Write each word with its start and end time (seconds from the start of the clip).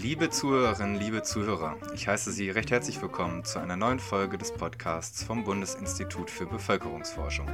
Liebe 0.00 0.30
Zuhörerinnen, 0.30 0.94
liebe 0.94 1.24
Zuhörer, 1.24 1.76
ich 1.92 2.06
heiße 2.06 2.30
Sie 2.30 2.50
recht 2.50 2.70
herzlich 2.70 3.02
willkommen 3.02 3.42
zu 3.42 3.58
einer 3.58 3.74
neuen 3.74 3.98
Folge 3.98 4.38
des 4.38 4.54
Podcasts 4.54 5.24
vom 5.24 5.42
Bundesinstitut 5.42 6.30
für 6.30 6.46
Bevölkerungsforschung. 6.46 7.48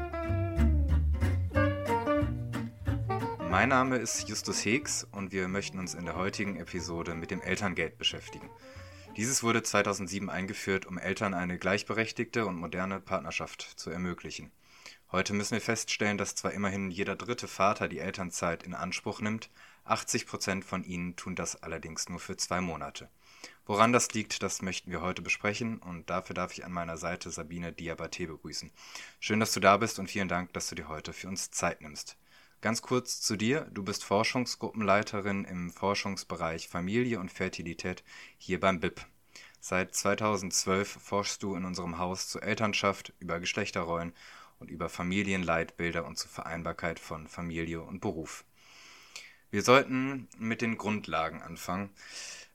Mein 3.49 3.71
Name 3.71 3.96
ist 3.96 4.29
Justus 4.29 4.62
Heeks 4.62 5.09
und 5.11 5.33
wir 5.33 5.49
möchten 5.49 5.79
uns 5.79 5.95
in 5.95 6.04
der 6.04 6.17
heutigen 6.17 6.57
Episode 6.57 7.15
mit 7.15 7.30
dem 7.30 7.40
Elterngeld 7.40 7.96
beschäftigen. 7.96 8.51
Dieses 9.17 9.42
wurde 9.42 9.63
2007 9.63 10.29
eingeführt, 10.29 10.85
um 10.85 10.99
Eltern 10.99 11.33
eine 11.33 11.56
gleichberechtigte 11.56 12.45
und 12.45 12.56
moderne 12.56 13.01
Partnerschaft 13.01 13.63
zu 13.63 13.88
ermöglichen. 13.88 14.53
Heute 15.11 15.33
müssen 15.33 15.53
wir 15.54 15.63
feststellen, 15.63 16.19
dass 16.19 16.34
zwar 16.34 16.52
immerhin 16.52 16.91
jeder 16.91 17.16
dritte 17.16 17.48
Vater 17.48 17.88
die 17.88 18.01
Elternzeit 18.01 18.65
in 18.65 18.74
Anspruch 18.74 19.23
nimmt, 19.23 19.48
80 19.84 20.27
Prozent 20.27 20.64
von 20.64 20.84
ihnen 20.84 21.16
tun 21.16 21.34
das 21.34 21.62
allerdings 21.62 22.09
nur 22.09 22.19
für 22.19 22.37
zwei 22.37 22.60
Monate. 22.60 23.09
Woran 23.66 23.92
das 23.92 24.12
liegt, 24.12 24.42
das 24.42 24.62
möchten 24.62 24.90
wir 24.90 25.00
heute 25.00 25.22
besprechen 25.22 25.78
und 25.78 26.10
dafür 26.10 26.34
darf 26.34 26.52
ich 26.52 26.64
an 26.64 26.72
meiner 26.72 26.96
Seite 26.96 27.30
Sabine 27.30 27.72
Diabaté 27.72 28.26
begrüßen. 28.26 28.70
Schön, 29.20 29.40
dass 29.40 29.52
du 29.52 29.60
da 29.60 29.76
bist 29.76 29.98
und 29.98 30.09
vielen 30.09 30.28
Dank, 30.28 30.52
dass 30.52 30.68
du 30.68 30.74
dir 30.74 30.88
heute 30.88 31.12
für 31.12 31.28
uns 31.28 31.50
Zeit 31.50 31.80
nimmst. 31.80 32.16
Ganz 32.60 32.80
kurz 32.80 33.20
zu 33.20 33.36
dir. 33.36 33.68
Du 33.73 33.82
bist 33.82 34.04
Forschungsgruppenleiterin 34.04 35.45
im 35.45 35.70
Forschungsbereich 35.70 36.68
Familie 36.68 37.20
und 37.20 37.30
Fertilität 37.30 38.02
hier 38.38 38.59
beim 38.59 38.80
BIP. 38.80 39.04
Seit 39.60 39.95
2012 39.95 40.98
forschst 41.01 41.42
du 41.42 41.56
in 41.56 41.64
unserem 41.64 41.98
Haus 41.98 42.28
zur 42.28 42.42
Elternschaft, 42.42 43.12
über 43.18 43.40
Geschlechterrollen 43.40 44.14
und 44.59 44.70
über 44.70 44.88
Familienleitbilder 44.88 46.06
und 46.06 46.16
zur 46.16 46.30
Vereinbarkeit 46.30 46.98
von 46.98 47.28
Familie 47.28 47.82
und 47.82 48.01
Beruf. 48.01 48.45
Wir 49.54 49.62
sollten 49.62 50.26
mit 50.36 50.62
den 50.62 50.76
Grundlagen 50.76 51.40
anfangen. 51.40 51.90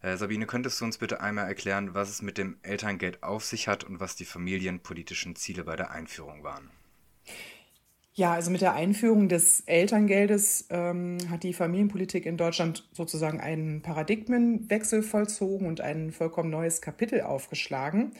Äh, 0.02 0.17
Sabine, 0.17 0.45
könntest 0.45 0.81
du 0.81 0.84
uns 0.84 0.98
bitte 0.98 1.21
einmal 1.21 1.48
erklären, 1.48 1.94
was 1.94 2.09
es 2.09 2.21
mit 2.21 2.38
dem 2.38 2.57
Elterngeld 2.62 3.24
auf 3.24 3.46
sich 3.46 3.70
hat 3.70 3.85
und 3.85 4.01
was 4.01 4.18
die 4.18 4.26
familienpolitischen 4.26 5.37
Ziele 5.37 5.63
bei 5.63 5.77
der 5.77 5.91
Einführung 5.91 6.43
waren? 6.43 6.70
Ja, 8.12 8.34
also 8.34 8.51
mit 8.51 8.59
der 8.59 8.74
Einführung 8.74 9.29
des 9.29 9.62
Elterngeldes 9.62 10.68
ähm, 10.71 11.20
hat 11.29 11.43
die 11.43 11.54
Familienpolitik 11.54 12.26
in 12.26 12.35
Deutschland 12.35 12.85
sozusagen 12.91 13.40
einen 13.40 13.81
Paradigmenwechsel 13.81 15.02
vollzogen 15.02 15.68
und 15.68 15.79
ein 15.79 16.12
vollkommen 16.12 16.49
neues 16.49 16.81
Kapitel 16.81 17.21
aufgeschlagen. 17.21 18.12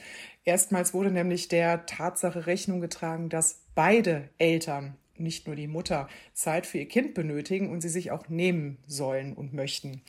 Erstmals 0.44 0.94
wurde 0.94 1.10
nämlich 1.10 1.48
der 1.48 1.84
Tatsache 1.84 2.46
Rechnung 2.46 2.80
getragen, 2.80 3.28
dass 3.28 3.60
beide 3.74 4.30
Eltern 4.38 4.96
nicht 5.20 5.46
nur 5.46 5.56
die 5.56 5.68
Mutter 5.68 6.08
Zeit 6.32 6.66
für 6.66 6.78
ihr 6.78 6.88
Kind 6.88 7.14
benötigen 7.14 7.70
und 7.70 7.80
sie 7.80 7.88
sich 7.88 8.10
auch 8.10 8.28
nehmen 8.28 8.78
sollen 8.86 9.32
und 9.32 9.52
möchten. 9.52 10.02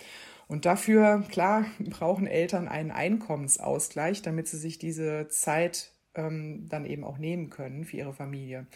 Und 0.48 0.66
dafür, 0.66 1.24
klar, 1.30 1.66
brauchen 1.80 2.28
Eltern 2.28 2.68
einen 2.68 2.92
Einkommensausgleich, 2.92 4.22
damit 4.22 4.48
sie 4.48 4.58
sich 4.58 4.80
diese 4.80 5.28
Zeit 5.30 5.94
ähm, 6.16 6.68
dann 6.70 6.86
eben 6.86 7.04
auch 7.04 7.18
nehmen 7.18 7.50
können 7.50 7.86
für 7.86 7.98
ihre 7.98 8.14
Familie. 8.14 8.68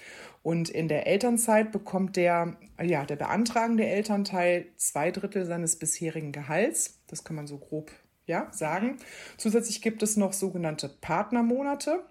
Und 0.42 0.69
in 0.69 0.88
der 0.88 1.08
Elternzeit 1.08 1.72
bekommt 1.72 2.16
der, 2.16 2.55
ja, 2.81 3.05
der 3.05 3.17
beantragende 3.17 3.86
Elternteil 3.86 4.67
zwei 4.77 5.11
Drittel 5.11 5.45
seines 5.45 5.77
bisherigen 5.77 6.31
Gehalts. 6.31 7.02
Das 7.08 7.23
kann 7.23 7.36
man 7.36 7.47
so 7.47 7.58
grob 7.58 7.92
ja, 8.25 8.47
sagen. 8.52 8.97
Zusätzlich 9.38 9.81
gibt 9.81 10.02
es 10.02 10.17
noch 10.17 10.33
sogenannte 10.33 10.89
Partnermonate 10.89 12.03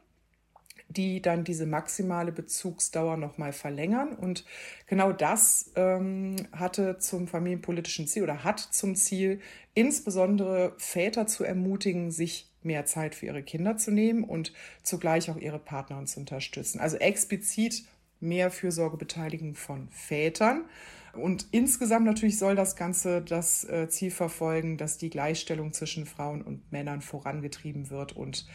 die 0.97 1.21
dann 1.21 1.45
diese 1.45 1.67
maximale 1.67 2.33
Bezugsdauer 2.33 3.17
nochmal 3.17 3.53
verlängern. 3.53 4.15
Und 4.15 4.45
genau 4.87 5.13
das 5.13 5.71
ähm, 5.77 6.37
hatte 6.53 6.99
zum 6.99 7.27
familienpolitischen 7.29 8.07
Ziel 8.07 8.23
oder 8.23 8.45
hat 8.45 8.61
zum 8.61 8.95
Ziel, 8.97 9.41
insbesondere 9.75 10.75
Väter 10.79 11.27
zu 11.27 11.45
ermutigen, 11.45 12.11
sich 12.11 12.51
mehr 12.63 12.87
Zeit 12.87 13.15
für 13.15 13.27
ihre 13.27 13.43
Kinder 13.43 13.77
zu 13.77 13.91
nehmen 13.91 14.25
und 14.25 14.53
zugleich 14.83 15.31
auch 15.31 15.37
ihre 15.37 15.59
Partnerin 15.59 16.07
zu 16.07 16.21
unterstützen. 16.21 16.81
Also 16.81 16.97
explizit 16.97 17.85
mehr 18.21 18.51
Fürsorgebeteiligung 18.51 19.55
von 19.55 19.89
Vätern. 19.91 20.65
Und 21.13 21.47
insgesamt 21.53 22.07
natürlich 22.07 22.39
soll 22.39 22.57
das 22.57 22.75
Ganze 22.75 23.23
das 23.23 23.65
äh, 23.65 23.89
Ziel 23.89 24.11
verfolgen, 24.11 24.77
dass 24.77 24.99
die 24.99 25.11
Gleichstellung 25.11 25.73
zwischen 25.73 26.07
Frauen 26.07 26.43
und 26.43 26.73
Männern 26.73 27.03
vorangetrieben 27.03 27.91
wird 27.91 28.17
und 28.17 28.47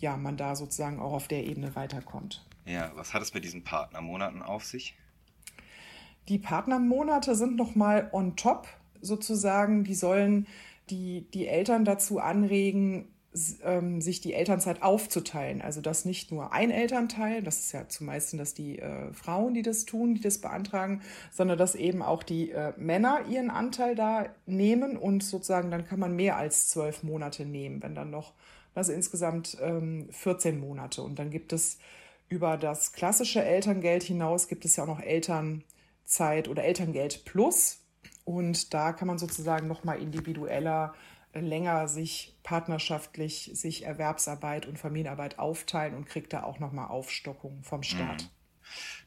ja, 0.00 0.16
man 0.16 0.36
da 0.36 0.56
sozusagen 0.56 1.00
auch 1.00 1.12
auf 1.12 1.28
der 1.28 1.44
Ebene 1.44 1.74
weiterkommt. 1.76 2.44
Ja, 2.66 2.92
was 2.94 3.14
hat 3.14 3.22
es 3.22 3.34
mit 3.34 3.44
diesen 3.44 3.64
Partnermonaten 3.64 4.42
auf 4.42 4.64
sich? 4.64 4.96
Die 6.28 6.38
Partnermonate 6.38 7.34
sind 7.34 7.56
nochmal 7.56 8.08
on 8.12 8.36
top 8.36 8.68
sozusagen. 9.00 9.84
Die 9.84 9.94
sollen 9.94 10.46
die, 10.90 11.26
die 11.32 11.46
Eltern 11.46 11.84
dazu 11.84 12.20
anregen, 12.20 13.08
ähm, 13.62 14.00
sich 14.00 14.20
die 14.20 14.34
Elternzeit 14.34 14.82
aufzuteilen. 14.82 15.62
Also 15.62 15.80
dass 15.80 16.04
nicht 16.04 16.32
nur 16.32 16.52
ein 16.52 16.70
Elternteil, 16.70 17.42
das 17.42 17.60
ist 17.60 17.72
ja 17.72 17.88
zumeist 17.88 18.38
das 18.38 18.54
die 18.54 18.78
äh, 18.78 19.12
Frauen, 19.12 19.54
die 19.54 19.62
das 19.62 19.84
tun, 19.84 20.14
die 20.14 20.20
das 20.20 20.38
beantragen, 20.38 21.00
sondern 21.30 21.56
dass 21.56 21.74
eben 21.74 22.02
auch 22.02 22.22
die 22.22 22.50
äh, 22.50 22.72
Männer 22.76 23.20
ihren 23.28 23.50
Anteil 23.50 23.94
da 23.94 24.26
nehmen 24.46 24.96
und 24.96 25.22
sozusagen 25.22 25.70
dann 25.70 25.86
kann 25.86 26.00
man 26.00 26.16
mehr 26.16 26.36
als 26.36 26.68
zwölf 26.68 27.02
Monate 27.02 27.46
nehmen, 27.46 27.82
wenn 27.82 27.94
dann 27.94 28.10
noch 28.10 28.32
also 28.74 28.92
insgesamt 28.92 29.56
ähm, 29.60 30.08
14 30.10 30.58
Monate. 30.58 31.02
Und 31.02 31.18
dann 31.18 31.30
gibt 31.30 31.52
es 31.52 31.78
über 32.28 32.56
das 32.56 32.92
klassische 32.92 33.42
Elterngeld 33.42 34.02
hinaus, 34.02 34.48
gibt 34.48 34.64
es 34.64 34.76
ja 34.76 34.84
auch 34.84 34.88
noch 34.88 35.00
Elternzeit 35.00 36.48
oder 36.48 36.64
Elterngeld 36.64 37.24
Plus. 37.24 37.80
Und 38.24 38.72
da 38.72 38.92
kann 38.92 39.08
man 39.08 39.18
sozusagen 39.18 39.66
nochmal 39.66 40.00
individueller, 40.00 40.94
äh, 41.32 41.40
länger 41.40 41.88
sich 41.88 42.36
partnerschaftlich, 42.42 43.50
sich 43.54 43.84
Erwerbsarbeit 43.84 44.66
und 44.66 44.78
Familienarbeit 44.78 45.38
aufteilen 45.38 45.94
und 45.94 46.06
kriegt 46.06 46.32
da 46.32 46.44
auch 46.44 46.58
nochmal 46.58 46.88
Aufstockung 46.88 47.62
vom 47.62 47.82
Staat. 47.82 48.22
Mhm. 48.22 48.39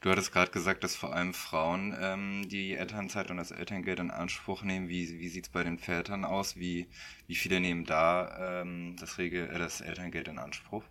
Du 0.04 0.10
hattest 0.10 0.32
gerade 0.32 0.50
gesagt, 0.50 0.84
dass 0.84 0.94
vor 0.94 1.14
allem 1.14 1.32
Frauen 1.32 1.96
ähm, 1.98 2.46
die 2.50 2.74
Elternzeit 2.74 3.30
und 3.30 3.38
das 3.38 3.52
Elterngeld 3.52 4.00
in 4.00 4.10
Anspruch 4.10 4.62
nehmen. 4.62 4.90
Wie, 4.90 5.18
wie 5.18 5.28
sieht 5.30 5.46
es 5.46 5.50
bei 5.50 5.64
den 5.64 5.78
Vätern 5.78 6.26
aus? 6.26 6.58
Wie, 6.58 6.88
wie 7.26 7.34
viele 7.34 7.58
nehmen 7.58 7.86
da 7.86 8.60
ähm, 8.60 8.96
das, 9.00 9.16
Regel, 9.16 9.48
äh, 9.48 9.58
das 9.58 9.80
Elterngeld 9.80 10.28
in 10.28 10.38
Anspruch? 10.38 10.84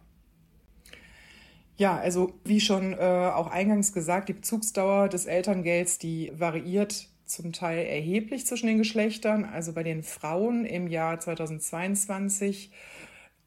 Ja, 1.78 1.96
also 1.96 2.40
wie 2.44 2.60
schon 2.60 2.94
äh, 2.94 2.96
auch 2.96 3.52
eingangs 3.52 3.94
gesagt, 3.94 4.30
die 4.30 4.34
Bezugsdauer 4.34 5.10
des 5.10 5.28
Elterngelds, 5.28 6.00
die 6.00 6.32
variiert 6.34 7.08
zum 7.28 7.54
Teil 7.54 7.86
erheblich 7.86 8.48
zwischen 8.48 8.66
den 8.66 8.80
Geschlechtern. 8.80 9.46
Also 9.46 9.74
bei 9.74 9.84
den 9.84 10.02
Frauen 10.02 10.66
im 10.66 10.88
Jahr 10.88 11.20
2022 11.20 12.72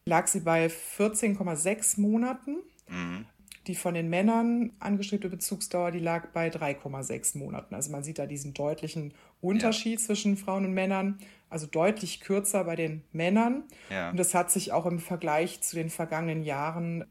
lag 0.04 0.28
sie 0.28 0.40
bei 0.42 0.68
14,6 0.68 2.00
Monaten. 2.00 2.58
Mhm. 2.88 3.26
Die 3.66 3.74
von 3.74 3.94
den 3.94 4.08
Männern 4.08 4.72
angestrebte 4.78 5.28
Bezugsdauer, 5.28 5.90
die 5.90 5.98
lag 5.98 6.28
bei 6.28 6.48
3,6 6.48 7.36
Monaten. 7.38 7.74
Also 7.74 7.90
man 7.90 8.04
sieht 8.04 8.18
da 8.18 8.26
diesen 8.26 8.54
deutlichen 8.54 9.12
Unterschied 9.40 9.98
ja. 9.98 10.06
zwischen 10.06 10.36
Frauen 10.36 10.66
und 10.66 10.72
Männern, 10.72 11.18
also 11.50 11.66
deutlich 11.66 12.20
kürzer 12.20 12.64
bei 12.64 12.76
den 12.76 13.02
Männern. 13.12 13.64
Ja. 13.90 14.10
Und 14.10 14.18
das 14.18 14.34
hat 14.34 14.50
sich 14.50 14.72
auch 14.72 14.86
im 14.86 15.00
Vergleich 15.00 15.60
zu 15.62 15.74
den 15.74 15.90
vergangenen 15.90 16.42
Jahren 16.44 17.04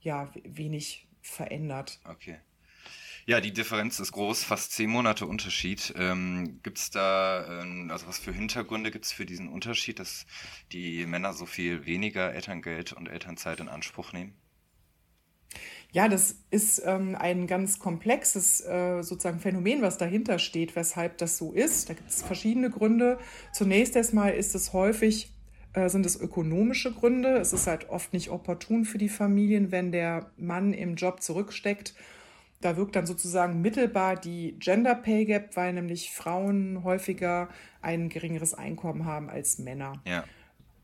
ja 0.00 0.30
wenig 0.44 1.08
verändert. 1.20 1.98
Okay. 2.04 2.38
Ja, 3.28 3.40
die 3.40 3.52
Differenz 3.52 3.98
ist 3.98 4.12
groß, 4.12 4.44
fast 4.44 4.70
zehn 4.70 4.88
Monate 4.88 5.26
Unterschied. 5.26 5.92
Ähm, 5.96 6.60
gibt 6.62 6.78
es 6.78 6.90
da, 6.90 7.62
ähm, 7.62 7.90
also 7.90 8.06
was 8.06 8.20
für 8.20 8.32
Hintergründe 8.32 8.92
gibt 8.92 9.04
es 9.04 9.10
für 9.10 9.26
diesen 9.26 9.48
Unterschied, 9.48 9.98
dass 9.98 10.26
die 10.70 11.04
Männer 11.06 11.32
so 11.32 11.44
viel 11.44 11.86
weniger 11.86 12.32
Elterngeld 12.32 12.92
und 12.92 13.08
Elternzeit 13.08 13.58
in 13.58 13.68
Anspruch 13.68 14.12
nehmen? 14.12 14.36
Ja, 15.96 16.08
das 16.08 16.36
ist 16.50 16.82
ähm, 16.84 17.16
ein 17.18 17.46
ganz 17.46 17.78
komplexes 17.78 18.60
äh, 18.60 19.00
sozusagen 19.02 19.40
Phänomen, 19.40 19.80
was 19.80 19.96
dahinter 19.96 20.38
steht, 20.38 20.76
weshalb 20.76 21.16
das 21.16 21.38
so 21.38 21.52
ist. 21.52 21.88
Da 21.88 21.94
gibt 21.94 22.10
es 22.10 22.22
verschiedene 22.22 22.68
Gründe. 22.68 23.18
Zunächst 23.54 23.96
erstmal 23.96 24.34
ist 24.34 24.54
es 24.54 24.74
häufig 24.74 25.32
äh, 25.72 25.88
sind 25.88 26.04
es 26.04 26.20
ökonomische 26.20 26.92
Gründe. 26.92 27.38
Es 27.38 27.54
ist 27.54 27.66
halt 27.66 27.88
oft 27.88 28.12
nicht 28.12 28.28
opportun 28.28 28.84
für 28.84 28.98
die 28.98 29.08
Familien, 29.08 29.72
wenn 29.72 29.90
der 29.90 30.30
Mann 30.36 30.74
im 30.74 30.96
Job 30.96 31.22
zurücksteckt. 31.22 31.94
Da 32.60 32.76
wirkt 32.76 32.94
dann 32.94 33.06
sozusagen 33.06 33.62
mittelbar 33.62 34.16
die 34.16 34.58
Gender 34.58 34.96
Pay 34.96 35.24
Gap, 35.24 35.56
weil 35.56 35.72
nämlich 35.72 36.12
Frauen 36.12 36.84
häufiger 36.84 37.48
ein 37.80 38.10
geringeres 38.10 38.52
Einkommen 38.52 39.06
haben 39.06 39.30
als 39.30 39.58
Männer. 39.58 39.94
Ja. 40.06 40.24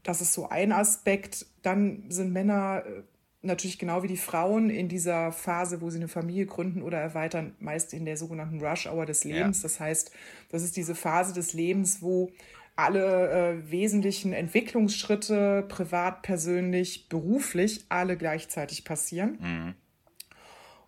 Das 0.05 0.23
ist 0.23 0.33
so 0.33 0.49
ein 0.49 0.73
Aspekt. 0.73 1.45
Dann 1.61 2.05
sind 2.09 2.33
Männer 2.33 2.83
äh, 2.87 3.03
natürlich 3.43 3.79
genau 3.79 4.03
wie 4.03 4.09
die 4.09 4.17
Frauen 4.17 4.71
in 4.71 4.89
dieser 4.89 5.33
Phase, 5.33 5.81
wo 5.81 5.91
sie 5.91 5.99
eine 5.99 6.09
Familie 6.09 6.47
gründen 6.47 6.83
oder 6.83 6.99
erweitern, 6.99 7.55
meist 7.59 7.93
in 7.93 8.05
der 8.05 8.17
sogenannten 8.17 8.65
Rush-Hour 8.65 9.05
des 9.05 9.25
Lebens. 9.25 9.59
Ja. 9.59 9.63
Das 9.65 9.81
heißt, 9.81 10.13
das 10.51 10.63
ist 10.63 10.77
diese 10.77 10.95
Phase 10.95 11.35
des 11.35 11.53
Lebens, 11.53 12.03
wo 12.03 12.31
alle 12.77 13.31
äh, 13.31 13.71
wesentlichen 13.71 14.33
Entwicklungsschritte, 14.33 15.67
privat, 15.69 16.23
persönlich, 16.23 17.09
beruflich, 17.09 17.85
alle 17.89 18.17
gleichzeitig 18.17 18.85
passieren. 18.85 19.39
Mhm. 19.41 19.75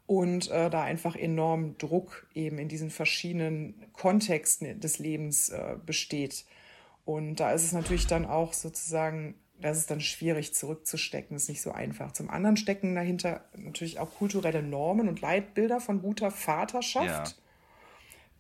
Und 0.06 0.50
äh, 0.50 0.70
da 0.70 0.82
einfach 0.82 1.16
enorm 1.16 1.76
Druck 1.78 2.26
eben 2.34 2.58
in 2.58 2.68
diesen 2.68 2.90
verschiedenen 2.90 3.86
Kontexten 3.92 4.78
des 4.80 4.98
Lebens 4.98 5.48
äh, 5.48 5.76
besteht. 5.84 6.44
Und 7.04 7.36
da 7.36 7.52
ist 7.52 7.64
es 7.64 7.72
natürlich 7.72 8.06
dann 8.06 8.26
auch 8.26 8.52
sozusagen, 8.52 9.34
das 9.64 9.78
ist 9.78 9.90
dann 9.90 10.02
schwierig 10.02 10.54
zurückzustecken, 10.54 11.38
ist 11.38 11.48
nicht 11.48 11.62
so 11.62 11.72
einfach. 11.72 12.12
Zum 12.12 12.28
anderen 12.28 12.58
stecken 12.58 12.94
dahinter 12.94 13.44
natürlich 13.56 13.98
auch 13.98 14.14
kulturelle 14.14 14.62
Normen 14.62 15.08
und 15.08 15.22
Leitbilder 15.22 15.80
von 15.80 16.02
guter 16.02 16.30
Vaterschaft, 16.30 17.06
ja. 17.06 17.34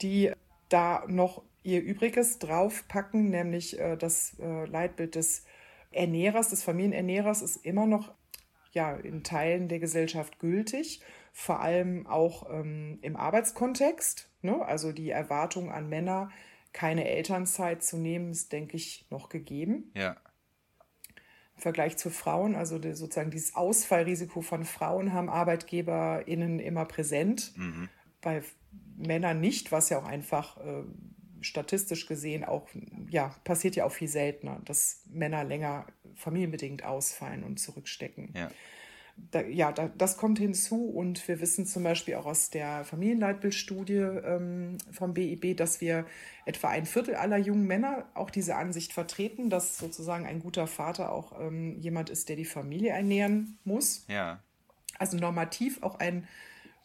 die 0.02 0.32
da 0.68 1.04
noch 1.08 1.42
ihr 1.62 1.80
Übriges 1.80 2.38
draufpacken, 2.40 3.30
nämlich 3.30 3.78
äh, 3.78 3.96
das 3.96 4.36
äh, 4.38 4.66
Leitbild 4.66 5.14
des 5.14 5.46
Ernährers, 5.92 6.50
des 6.50 6.62
Familienernährers 6.62 7.40
ist 7.40 7.64
immer 7.64 7.86
noch 7.86 8.12
ja, 8.72 8.94
in 8.94 9.22
Teilen 9.22 9.68
der 9.68 9.78
Gesellschaft 9.78 10.38
gültig, 10.40 11.00
vor 11.32 11.60
allem 11.60 12.06
auch 12.06 12.50
ähm, 12.50 12.98
im 13.00 13.16
Arbeitskontext. 13.16 14.28
Ne? 14.42 14.62
Also 14.62 14.92
die 14.92 15.08
Erwartung 15.08 15.72
an 15.72 15.88
Männer, 15.88 16.30
keine 16.74 17.08
Elternzeit 17.08 17.82
zu 17.82 17.96
nehmen, 17.96 18.32
ist, 18.32 18.52
denke 18.52 18.76
ich, 18.76 19.06
noch 19.08 19.30
gegeben. 19.30 19.90
Ja. 19.94 20.16
Im 21.56 21.62
Vergleich 21.62 21.96
zu 21.96 22.10
Frauen, 22.10 22.54
also 22.56 22.78
die, 22.78 22.94
sozusagen 22.94 23.30
dieses 23.30 23.54
Ausfallrisiko 23.54 24.40
von 24.42 24.64
Frauen 24.64 25.12
haben 25.12 25.28
ArbeitgeberInnen 25.28 26.58
immer 26.58 26.84
präsent. 26.84 27.52
Mhm. 27.56 27.88
Bei 28.20 28.42
Männern 28.96 29.40
nicht, 29.40 29.72
was 29.72 29.88
ja 29.88 29.98
auch 29.98 30.04
einfach 30.04 30.56
äh, 30.58 30.82
statistisch 31.40 32.06
gesehen 32.06 32.44
auch, 32.44 32.68
ja, 33.08 33.34
passiert 33.44 33.76
ja 33.76 33.84
auch 33.84 33.92
viel 33.92 34.08
seltener, 34.08 34.60
dass 34.64 35.04
Männer 35.10 35.44
länger 35.44 35.86
familienbedingt 36.16 36.84
ausfallen 36.84 37.44
und 37.44 37.58
zurückstecken. 37.58 38.32
Ja. 38.34 38.50
Da, 39.16 39.42
ja, 39.42 39.70
da, 39.72 39.88
das 39.96 40.16
kommt 40.16 40.38
hinzu 40.38 40.88
und 40.88 41.26
wir 41.28 41.40
wissen 41.40 41.66
zum 41.66 41.84
Beispiel 41.84 42.16
auch 42.16 42.26
aus 42.26 42.50
der 42.50 42.84
Familienleitbildstudie 42.84 43.94
ähm, 43.94 44.78
vom 44.90 45.14
BIB, 45.14 45.56
dass 45.56 45.80
wir 45.80 46.06
etwa 46.46 46.68
ein 46.68 46.84
Viertel 46.84 47.14
aller 47.14 47.38
jungen 47.38 47.66
Männer 47.66 48.06
auch 48.14 48.30
diese 48.30 48.56
Ansicht 48.56 48.92
vertreten, 48.92 49.50
dass 49.50 49.78
sozusagen 49.78 50.26
ein 50.26 50.40
guter 50.40 50.66
Vater 50.66 51.12
auch 51.12 51.40
ähm, 51.40 51.78
jemand 51.78 52.10
ist, 52.10 52.28
der 52.28 52.36
die 52.36 52.44
Familie 52.44 52.90
ernähren 52.90 53.58
muss. 53.64 54.04
Ja. 54.08 54.40
Also 54.98 55.16
normativ 55.16 55.82
auch 55.82 55.98
ein 55.98 56.26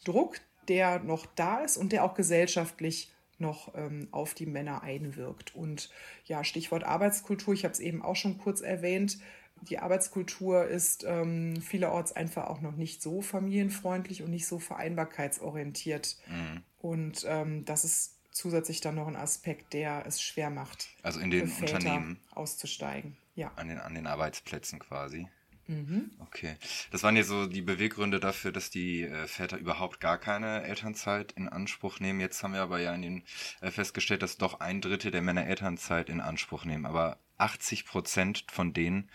Druck, 0.04 0.40
der 0.68 1.00
noch 1.00 1.26
da 1.26 1.60
ist 1.60 1.76
und 1.76 1.92
der 1.92 2.04
auch 2.04 2.14
gesellschaftlich 2.14 3.12
noch 3.40 3.74
ähm, 3.74 4.08
auf 4.10 4.34
die 4.34 4.46
Männer 4.46 4.82
einwirkt. 4.82 5.54
Und 5.54 5.90
ja, 6.26 6.44
Stichwort 6.44 6.84
Arbeitskultur, 6.84 7.54
ich 7.54 7.64
habe 7.64 7.72
es 7.72 7.80
eben 7.80 8.02
auch 8.02 8.16
schon 8.16 8.38
kurz 8.38 8.60
erwähnt. 8.60 9.18
Die 9.62 9.78
Arbeitskultur 9.78 10.66
ist 10.66 11.04
ähm, 11.06 11.60
vielerorts 11.60 12.12
einfach 12.12 12.46
auch 12.46 12.60
noch 12.60 12.76
nicht 12.76 13.02
so 13.02 13.20
familienfreundlich 13.20 14.22
und 14.22 14.30
nicht 14.30 14.46
so 14.46 14.58
vereinbarkeitsorientiert. 14.58 16.16
Mhm. 16.26 16.62
Und 16.78 17.24
ähm, 17.28 17.64
das 17.64 17.84
ist 17.84 18.16
zusätzlich 18.30 18.80
dann 18.80 18.94
noch 18.94 19.08
ein 19.08 19.16
Aspekt, 19.16 19.72
der 19.72 20.04
es 20.06 20.22
schwer 20.22 20.50
macht, 20.50 20.88
also 21.02 21.20
in 21.20 21.30
den 21.30 21.50
Unternehmen 21.50 22.20
auszusteigen. 22.30 23.16
Ja. 23.34 23.52
An 23.56 23.68
den, 23.68 23.78
an 23.78 23.94
den 23.94 24.06
Arbeitsplätzen 24.06 24.78
quasi. 24.78 25.28
Mhm. 25.70 26.10
Okay. 26.18 26.56
Das 26.90 27.04
waren 27.04 27.14
jetzt 27.14 27.28
so 27.28 27.46
die 27.46 27.62
Beweggründe 27.62 28.18
dafür, 28.18 28.50
dass 28.50 28.70
die 28.70 29.02
äh, 29.02 29.26
Väter 29.28 29.56
überhaupt 29.56 30.00
gar 30.00 30.18
keine 30.18 30.64
Elternzeit 30.64 31.32
in 31.32 31.48
Anspruch 31.48 32.00
nehmen. 32.00 32.18
Jetzt 32.18 32.42
haben 32.42 32.54
wir 32.54 32.62
aber 32.62 32.80
ja 32.80 32.92
in 32.92 33.02
den, 33.02 33.22
äh, 33.60 33.70
festgestellt, 33.70 34.22
dass 34.22 34.36
doch 34.36 34.58
ein 34.58 34.80
Drittel 34.80 35.12
der 35.12 35.22
Männer 35.22 35.46
Elternzeit 35.46 36.08
in 36.08 36.20
Anspruch 36.20 36.64
nehmen. 36.64 36.86
Aber 36.86 37.18
80 37.40 37.86
Prozent 37.86 38.44
von 38.50 38.72
denen 38.72 39.10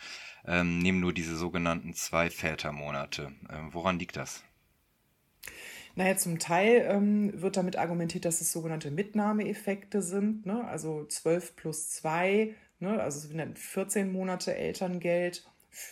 ähm, 0.46 0.80
nehmen 0.80 1.00
nur 1.00 1.14
diese 1.14 1.36
sogenannten 1.36 1.94
zwei 1.94 2.30
Vätermonate. 2.30 3.32
Ähm, 3.50 3.74
woran 3.74 4.00
liegt 4.00 4.16
das? 4.16 4.44
Naja, 5.96 6.18
zum 6.18 6.40
Teil 6.40 6.86
ähm, 6.90 7.42
wird 7.42 7.56
damit 7.56 7.78
argumentiert, 7.78 8.26
dass 8.26 8.42
es 8.42 8.52
sogenannte 8.52 8.92
Mitnahmeeffekte 8.92 10.02
sind. 10.02 10.46
Ne? 10.46 10.66
Also 10.68 11.06
12 11.06 11.56
plus 11.56 11.90
2, 11.92 12.54
ne? 12.80 13.02
also 13.02 13.30
14 13.56 14.12
Monate 14.12 14.56
Elterngeld 14.56 15.46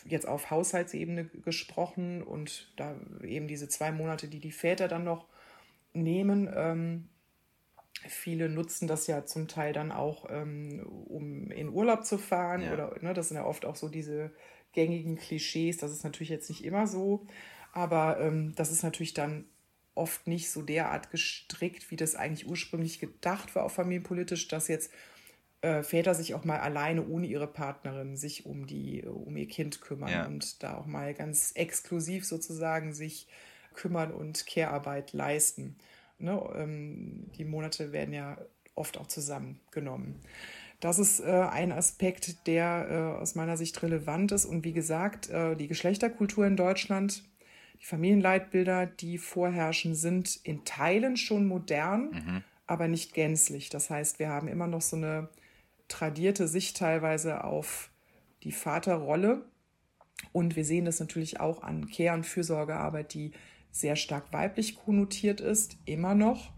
jetzt 0.05 0.27
auf 0.27 0.49
Haushaltsebene 0.49 1.25
gesprochen 1.25 2.21
und 2.23 2.71
da 2.77 2.95
eben 3.23 3.47
diese 3.47 3.67
zwei 3.67 3.91
Monate, 3.91 4.27
die 4.27 4.39
die 4.39 4.51
Väter 4.51 4.87
dann 4.87 5.03
noch 5.03 5.27
nehmen. 5.93 6.49
Ähm, 6.53 7.09
viele 8.07 8.49
nutzen 8.49 8.87
das 8.87 9.07
ja 9.07 9.25
zum 9.25 9.47
Teil 9.47 9.73
dann 9.73 9.91
auch, 9.91 10.27
ähm, 10.29 10.85
um 11.07 11.51
in 11.51 11.69
Urlaub 11.69 12.05
zu 12.05 12.17
fahren 12.17 12.61
ja. 12.61 12.73
oder 12.73 12.95
ne, 13.01 13.13
das 13.13 13.29
sind 13.29 13.37
ja 13.37 13.45
oft 13.45 13.65
auch 13.65 13.75
so 13.75 13.89
diese 13.89 14.31
gängigen 14.73 15.17
Klischees. 15.17 15.77
Das 15.77 15.91
ist 15.91 16.03
natürlich 16.03 16.29
jetzt 16.29 16.49
nicht 16.49 16.63
immer 16.63 16.87
so, 16.87 17.27
aber 17.71 18.19
ähm, 18.19 18.53
das 18.55 18.71
ist 18.71 18.83
natürlich 18.83 19.13
dann 19.13 19.45
oft 19.95 20.27
nicht 20.27 20.49
so 20.49 20.61
derart 20.61 21.11
gestrickt, 21.11 21.91
wie 21.91 21.95
das 21.95 22.15
eigentlich 22.15 22.47
ursprünglich 22.47 22.99
gedacht 22.99 23.55
war, 23.55 23.63
auch 23.63 23.71
familienpolitisch, 23.71 24.47
dass 24.47 24.67
jetzt 24.67 24.91
äh, 25.61 25.83
Väter 25.83 26.15
sich 26.15 26.33
auch 26.33 26.43
mal 26.43 26.59
alleine 26.59 27.07
ohne 27.07 27.27
ihre 27.27 27.47
Partnerin 27.47 28.17
sich 28.17 28.45
um 28.45 28.67
die 28.67 29.03
um 29.03 29.37
ihr 29.37 29.47
Kind 29.47 29.81
kümmern 29.81 30.11
ja. 30.11 30.25
und 30.25 30.63
da 30.63 30.77
auch 30.77 30.85
mal 30.85 31.13
ganz 31.13 31.51
exklusiv 31.55 32.25
sozusagen 32.25 32.93
sich 32.93 33.27
kümmern 33.73 34.11
und 34.11 34.45
Care-Arbeit 34.45 35.13
leisten. 35.13 35.77
Ne? 36.19 36.41
Ähm, 36.55 37.31
die 37.37 37.45
Monate 37.45 37.91
werden 37.91 38.13
ja 38.13 38.37
oft 38.75 38.97
auch 38.97 39.07
zusammengenommen. 39.07 40.19
Das 40.79 40.99
ist 40.99 41.21
äh, 41.21 41.31
ein 41.31 41.71
Aspekt, 41.71 42.45
der 42.45 42.87
äh, 42.89 43.21
aus 43.21 43.35
meiner 43.35 43.55
Sicht 43.55 43.81
relevant 43.83 44.31
ist. 44.33 44.45
Und 44.45 44.65
wie 44.65 44.73
gesagt, 44.73 45.29
äh, 45.29 45.55
die 45.55 45.67
Geschlechterkultur 45.67 46.45
in 46.45 46.57
Deutschland, 46.57 47.23
die 47.79 47.85
Familienleitbilder, 47.85 48.85
die 48.87 49.17
vorherrschen, 49.17 49.95
sind 49.95 50.39
in 50.43 50.65
Teilen 50.65 51.15
schon 51.15 51.47
modern, 51.47 52.11
mhm. 52.11 52.43
aber 52.67 52.89
nicht 52.89 53.13
gänzlich. 53.13 53.69
Das 53.69 53.89
heißt, 53.89 54.19
wir 54.19 54.29
haben 54.29 54.49
immer 54.49 54.67
noch 54.67 54.81
so 54.81 54.97
eine 54.97 55.29
tradierte 55.87 56.47
Sicht 56.49 56.77
teilweise 56.77 57.43
auf 57.45 57.89
die 58.43 58.51
Vaterrolle. 58.51 59.45
Und 60.31 60.55
wir 60.55 60.65
sehen 60.65 60.85
das 60.85 60.99
natürlich 60.99 61.39
auch 61.39 61.63
an 61.63 61.89
Care- 61.89 62.15
und 62.15 62.25
Fürsorgearbeit, 62.25 63.13
die 63.13 63.31
sehr 63.73 63.97
stark 63.97 64.31
weiblich 64.31 64.77
konnotiert 64.77 65.41
ist, 65.41 65.75
immer 65.83 66.15
noch. 66.15 66.53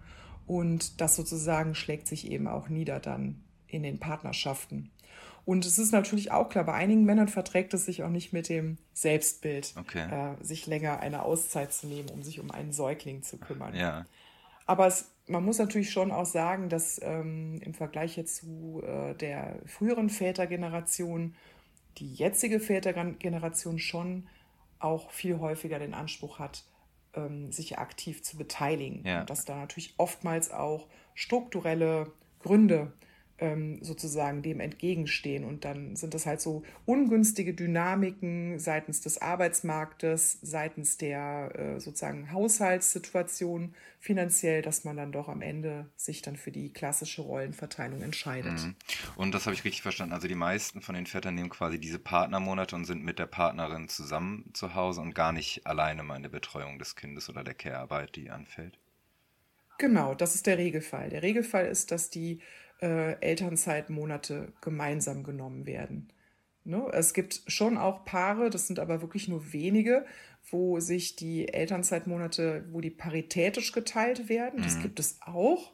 Und 0.45 1.01
das 1.01 1.15
sozusagen 1.15 1.73
schlägt 1.73 2.07
sich 2.07 2.29
eben 2.29 2.47
auch 2.47 2.69
nieder 2.69 2.99
dann 2.99 3.43
in 3.65 3.81
den 3.81 3.99
Partnerschaften. 3.99 4.91
Und 5.43 5.65
es 5.65 5.79
ist 5.79 5.91
natürlich 5.91 6.31
auch 6.31 6.49
klar, 6.49 6.65
bei 6.65 6.73
einigen 6.73 7.03
Männern 7.05 7.27
verträgt 7.27 7.73
es 7.73 7.85
sich 7.85 8.03
auch 8.03 8.09
nicht 8.09 8.33
mit 8.33 8.49
dem 8.49 8.77
Selbstbild, 8.93 9.73
okay. 9.79 10.07
äh, 10.11 10.43
sich 10.43 10.67
länger 10.67 10.99
eine 10.99 11.23
Auszeit 11.23 11.73
zu 11.73 11.87
nehmen, 11.87 12.09
um 12.09 12.21
sich 12.21 12.39
um 12.39 12.51
einen 12.51 12.73
Säugling 12.73 13.23
zu 13.23 13.37
kümmern. 13.37 13.75
Ja. 13.75 14.05
Aber 14.67 14.85
es 14.85 15.11
man 15.27 15.43
muss 15.43 15.57
natürlich 15.57 15.91
schon 15.91 16.11
auch 16.11 16.25
sagen, 16.25 16.69
dass 16.69 16.99
ähm, 17.01 17.59
im 17.61 17.73
Vergleich 17.73 18.15
jetzt 18.17 18.37
zu 18.37 18.83
äh, 18.85 19.15
der 19.15 19.59
früheren 19.65 20.09
Vätergeneration 20.09 21.35
die 21.97 22.13
jetzige 22.13 22.59
Vätergeneration 22.59 23.79
schon 23.79 24.27
auch 24.79 25.11
viel 25.11 25.39
häufiger 25.39 25.79
den 25.79 25.93
Anspruch 25.93 26.39
hat, 26.39 26.63
ähm, 27.15 27.51
sich 27.51 27.77
aktiv 27.77 28.23
zu 28.23 28.37
beteiligen. 28.37 29.03
Ja. 29.05 29.21
Und 29.21 29.29
dass 29.29 29.45
da 29.45 29.55
natürlich 29.55 29.93
oftmals 29.97 30.51
auch 30.51 30.87
strukturelle 31.13 32.11
Gründe 32.39 32.93
ähm, 33.37 33.79
sozusagen 33.81 34.41
dem 34.41 34.59
entgegenstehen. 34.59 35.43
Und 35.43 35.65
dann 35.65 35.95
sind 35.95 36.13
das 36.13 36.25
halt 36.25 36.41
so 36.41 36.63
ungünstige 36.85 37.53
Dynamiken 37.53 38.59
seitens 38.59 39.01
des 39.01 39.21
Arbeitsmarktes, 39.21 40.39
seitens 40.41 40.97
der 40.97 41.51
äh, 41.55 41.79
sozusagen 41.79 42.31
Haushaltssituation 42.31 43.73
finanziell, 43.99 44.61
dass 44.61 44.83
man 44.83 44.95
dann 44.95 45.11
doch 45.11 45.27
am 45.27 45.41
Ende 45.41 45.89
sich 45.97 46.21
dann 46.21 46.37
für 46.37 46.51
die 46.51 46.71
klassische 46.71 47.23
Rollenverteilung 47.23 48.01
entscheidet. 48.01 48.53
Mhm. 48.53 48.75
Und 49.15 49.33
das 49.33 49.45
habe 49.45 49.55
ich 49.55 49.65
richtig 49.65 49.81
verstanden. 49.81 50.13
Also 50.13 50.27
die 50.27 50.35
meisten 50.35 50.81
von 50.81 50.95
den 50.95 51.07
Vätern 51.07 51.35
nehmen 51.35 51.49
quasi 51.49 51.79
diese 51.79 51.99
Partnermonate 51.99 52.75
und 52.75 52.85
sind 52.85 53.03
mit 53.03 53.19
der 53.19 53.25
Partnerin 53.25 53.89
zusammen 53.89 54.51
zu 54.53 54.75
Hause 54.75 55.01
und 55.01 55.15
gar 55.15 55.33
nicht 55.33 55.65
alleine 55.65 56.03
mal 56.03 56.15
in 56.15 56.23
der 56.23 56.29
Betreuung 56.29 56.79
des 56.79 56.95
Kindes 56.95 57.29
oder 57.29 57.43
der 57.43 57.55
Care-Arbeit, 57.55 58.15
die 58.15 58.29
anfällt. 58.29 58.77
Genau, 59.77 60.15
das 60.15 60.35
ist 60.35 60.45
der 60.45 60.57
Regelfall. 60.57 61.09
Der 61.09 61.21
Regelfall 61.21 61.65
ist, 61.65 61.91
dass 61.91 62.09
die 62.09 62.39
äh, 62.81 63.19
Elternzeitmonate 63.21 64.53
gemeinsam 64.61 65.23
genommen 65.23 65.65
werden. 65.65 66.11
Ne? 66.63 66.87
Es 66.93 67.13
gibt 67.13 67.43
schon 67.47 67.77
auch 67.77 68.05
Paare, 68.05 68.49
das 68.49 68.67
sind 68.67 68.79
aber 68.79 69.01
wirklich 69.01 69.27
nur 69.27 69.53
wenige, 69.53 70.05
wo 70.49 70.79
sich 70.79 71.15
die 71.15 71.47
Elternzeitmonate, 71.53 72.65
wo 72.71 72.81
die 72.81 72.89
paritätisch 72.89 73.71
geteilt 73.71 74.29
werden. 74.29 74.61
Das 74.61 74.77
mhm. 74.77 74.81
gibt 74.81 74.99
es 74.99 75.19
auch. 75.21 75.73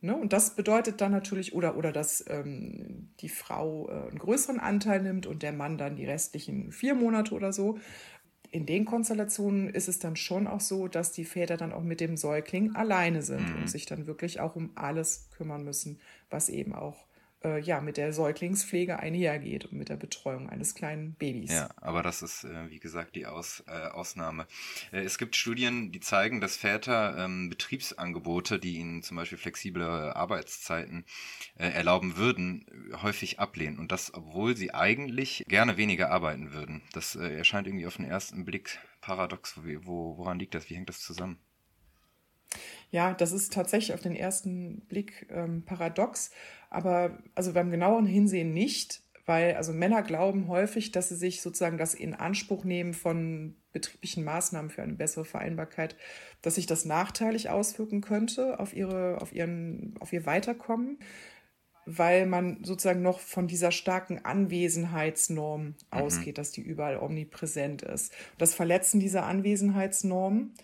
Ne? 0.00 0.14
Und 0.14 0.32
das 0.32 0.54
bedeutet 0.54 1.00
dann 1.00 1.12
natürlich, 1.12 1.54
oder, 1.54 1.76
oder 1.78 1.90
dass 1.90 2.22
ähm, 2.28 3.08
die 3.20 3.30
Frau 3.30 3.88
äh, 3.88 4.08
einen 4.08 4.18
größeren 4.18 4.60
Anteil 4.60 5.02
nimmt 5.02 5.26
und 5.26 5.42
der 5.42 5.52
Mann 5.52 5.78
dann 5.78 5.96
die 5.96 6.04
restlichen 6.04 6.72
vier 6.72 6.94
Monate 6.94 7.34
oder 7.34 7.52
so 7.52 7.78
in 8.54 8.66
den 8.66 8.84
Konstellationen 8.84 9.68
ist 9.68 9.88
es 9.88 9.98
dann 9.98 10.14
schon 10.14 10.46
auch 10.46 10.60
so, 10.60 10.86
dass 10.86 11.10
die 11.10 11.24
Väter 11.24 11.56
dann 11.56 11.72
auch 11.72 11.82
mit 11.82 11.98
dem 11.98 12.16
Säugling 12.16 12.76
alleine 12.76 13.20
sind 13.22 13.48
mhm. 13.48 13.62
und 13.62 13.68
sich 13.68 13.84
dann 13.84 14.06
wirklich 14.06 14.38
auch 14.38 14.54
um 14.54 14.70
alles 14.76 15.28
kümmern 15.36 15.64
müssen, 15.64 15.98
was 16.30 16.48
eben 16.48 16.72
auch 16.72 17.04
äh, 17.44 17.60
ja 17.60 17.80
mit 17.80 17.96
der 17.96 18.12
Säuglingspflege 18.12 18.98
einhergeht 18.98 19.66
und 19.66 19.74
mit 19.74 19.88
der 19.88 19.96
Betreuung 19.96 20.48
eines 20.48 20.74
kleinen 20.74 21.14
Babys. 21.14 21.52
Ja, 21.52 21.70
aber 21.76 22.02
das 22.02 22.22
ist, 22.22 22.44
äh, 22.44 22.70
wie 22.70 22.80
gesagt, 22.80 23.14
die 23.16 23.26
Aus, 23.26 23.62
äh, 23.66 23.88
Ausnahme. 23.88 24.46
Äh, 24.92 25.00
es 25.02 25.18
gibt 25.18 25.36
Studien, 25.36 25.92
die 25.92 26.00
zeigen, 26.00 26.40
dass 26.40 26.56
Väter 26.56 27.16
ähm, 27.18 27.50
Betriebsangebote, 27.50 28.58
die 28.58 28.78
ihnen 28.78 29.02
zum 29.02 29.16
Beispiel 29.16 29.38
flexible 29.38 29.84
Arbeitszeiten 29.84 31.04
äh, 31.56 31.68
erlauben 31.68 32.16
würden, 32.16 32.66
häufig 33.02 33.38
ablehnen. 33.38 33.78
Und 33.78 33.92
das, 33.92 34.12
obwohl 34.14 34.56
sie 34.56 34.72
eigentlich 34.72 35.44
gerne 35.48 35.76
weniger 35.76 36.10
arbeiten 36.10 36.52
würden. 36.52 36.82
Das 36.92 37.16
äh, 37.16 37.36
erscheint 37.36 37.66
irgendwie 37.66 37.86
auf 37.86 37.96
den 37.96 38.06
ersten 38.06 38.44
Blick 38.44 38.78
paradox. 39.00 39.58
Wo, 39.82 40.16
woran 40.16 40.38
liegt 40.38 40.54
das? 40.54 40.70
Wie 40.70 40.74
hängt 40.74 40.88
das 40.88 41.00
zusammen? 41.00 41.38
Ja, 42.90 43.14
das 43.14 43.32
ist 43.32 43.52
tatsächlich 43.52 43.94
auf 43.94 44.00
den 44.00 44.14
ersten 44.14 44.80
Blick 44.86 45.26
ähm, 45.30 45.64
paradox, 45.64 46.30
aber 46.70 47.18
also 47.34 47.52
beim 47.52 47.70
genaueren 47.70 48.06
Hinsehen 48.06 48.52
nicht, 48.52 49.02
weil 49.26 49.54
also 49.54 49.72
Männer 49.72 50.02
glauben 50.02 50.48
häufig, 50.48 50.92
dass 50.92 51.08
sie 51.08 51.16
sich 51.16 51.40
sozusagen 51.40 51.78
das 51.78 51.94
in 51.94 52.14
Anspruch 52.14 52.64
nehmen 52.64 52.94
von 52.94 53.56
betrieblichen 53.72 54.24
Maßnahmen 54.24 54.70
für 54.70 54.82
eine 54.82 54.94
bessere 54.94 55.24
Vereinbarkeit, 55.24 55.96
dass 56.42 56.56
sich 56.56 56.66
das 56.66 56.84
nachteilig 56.84 57.50
auswirken 57.50 58.00
könnte 58.00 58.60
auf 58.60 58.74
ihre, 58.74 59.20
auf 59.20 59.32
ihren, 59.32 59.94
auf 60.00 60.12
ihr 60.12 60.26
Weiterkommen, 60.26 60.98
weil 61.86 62.26
man 62.26 62.64
sozusagen 62.64 63.02
noch 63.02 63.18
von 63.18 63.46
dieser 63.46 63.72
starken 63.72 64.24
Anwesenheitsnorm 64.24 65.64
mhm. 65.64 65.74
ausgeht, 65.90 66.38
dass 66.38 66.52
die 66.52 66.62
überall 66.62 66.98
omnipräsent 66.98 67.82
ist. 67.82 68.12
Das 68.38 68.54
Verletzen 68.54 69.00
dieser 69.00 69.24
Anwesenheitsnorm 69.24 70.54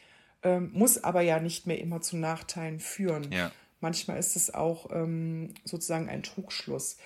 ähm, 0.42 0.70
muss 0.72 1.02
aber 1.02 1.20
ja 1.20 1.40
nicht 1.40 1.66
mehr 1.66 1.80
immer 1.80 2.00
zu 2.00 2.16
Nachteilen 2.16 2.80
führen. 2.80 3.30
Ja. 3.32 3.50
Manchmal 3.80 4.18
ist 4.18 4.36
es 4.36 4.52
auch 4.52 4.90
ähm, 4.92 5.54
sozusagen 5.64 6.08
ein 6.08 6.22
Trugschluss. 6.22 6.96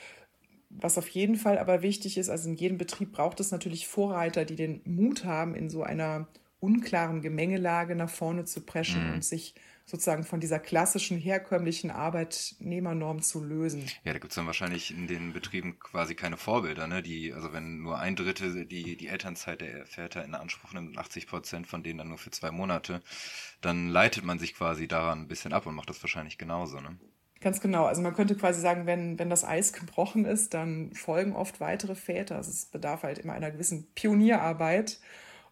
Was 0.70 0.98
auf 0.98 1.08
jeden 1.08 1.36
Fall 1.36 1.58
aber 1.58 1.82
wichtig 1.82 2.18
ist, 2.18 2.28
also 2.28 2.48
in 2.48 2.56
jedem 2.56 2.78
Betrieb 2.78 3.12
braucht 3.12 3.38
es 3.38 3.52
natürlich 3.52 3.86
Vorreiter, 3.86 4.44
die 4.44 4.56
den 4.56 4.80
Mut 4.84 5.24
haben, 5.24 5.54
in 5.54 5.70
so 5.70 5.84
einer 5.84 6.26
unklaren 6.58 7.20
Gemengelage 7.22 7.94
nach 7.94 8.10
vorne 8.10 8.44
zu 8.44 8.62
preschen 8.62 9.08
mhm. 9.08 9.14
und 9.14 9.24
sich 9.24 9.54
sozusagen 9.86 10.24
von 10.24 10.40
dieser 10.40 10.58
klassischen, 10.58 11.18
herkömmlichen 11.18 11.90
Arbeitnehmernorm 11.90 13.20
zu 13.20 13.44
lösen. 13.44 13.84
Ja, 14.04 14.12
da 14.12 14.18
gibt 14.18 14.32
es 14.32 14.36
dann 14.36 14.46
wahrscheinlich 14.46 14.90
in 14.90 15.06
den 15.06 15.32
Betrieben 15.32 15.78
quasi 15.78 16.14
keine 16.14 16.36
Vorbilder, 16.36 16.86
ne? 16.86 17.02
Die, 17.02 17.32
also 17.32 17.52
wenn 17.52 17.82
nur 17.82 17.98
ein 17.98 18.16
Drittel 18.16 18.64
die, 18.64 18.96
die 18.96 19.08
Elternzeit 19.08 19.60
der 19.60 19.86
Väter 19.86 20.24
in 20.24 20.34
Anspruch 20.34 20.72
nimmt, 20.72 20.96
80 20.96 21.26
Prozent 21.26 21.66
von 21.66 21.82
denen 21.82 21.98
dann 21.98 22.08
nur 22.08 22.18
für 22.18 22.30
zwei 22.30 22.50
Monate, 22.50 23.02
dann 23.60 23.88
leitet 23.88 24.24
man 24.24 24.38
sich 24.38 24.54
quasi 24.54 24.88
daran 24.88 25.22
ein 25.22 25.28
bisschen 25.28 25.52
ab 25.52 25.66
und 25.66 25.74
macht 25.74 25.90
das 25.90 26.02
wahrscheinlich 26.02 26.38
genauso, 26.38 26.80
ne? 26.80 26.98
Ganz 27.40 27.60
genau. 27.60 27.84
Also 27.84 28.00
man 28.00 28.14
könnte 28.14 28.36
quasi 28.36 28.62
sagen, 28.62 28.86
wenn, 28.86 29.18
wenn 29.18 29.28
das 29.28 29.44
Eis 29.44 29.74
gebrochen 29.74 30.24
ist, 30.24 30.54
dann 30.54 30.94
folgen 30.94 31.36
oft 31.36 31.60
weitere 31.60 31.94
Väter. 31.94 32.36
Also 32.36 32.50
es 32.50 32.64
bedarf 32.64 33.02
halt 33.02 33.18
immer 33.18 33.34
einer 33.34 33.50
gewissen 33.50 33.92
Pionierarbeit 33.94 34.98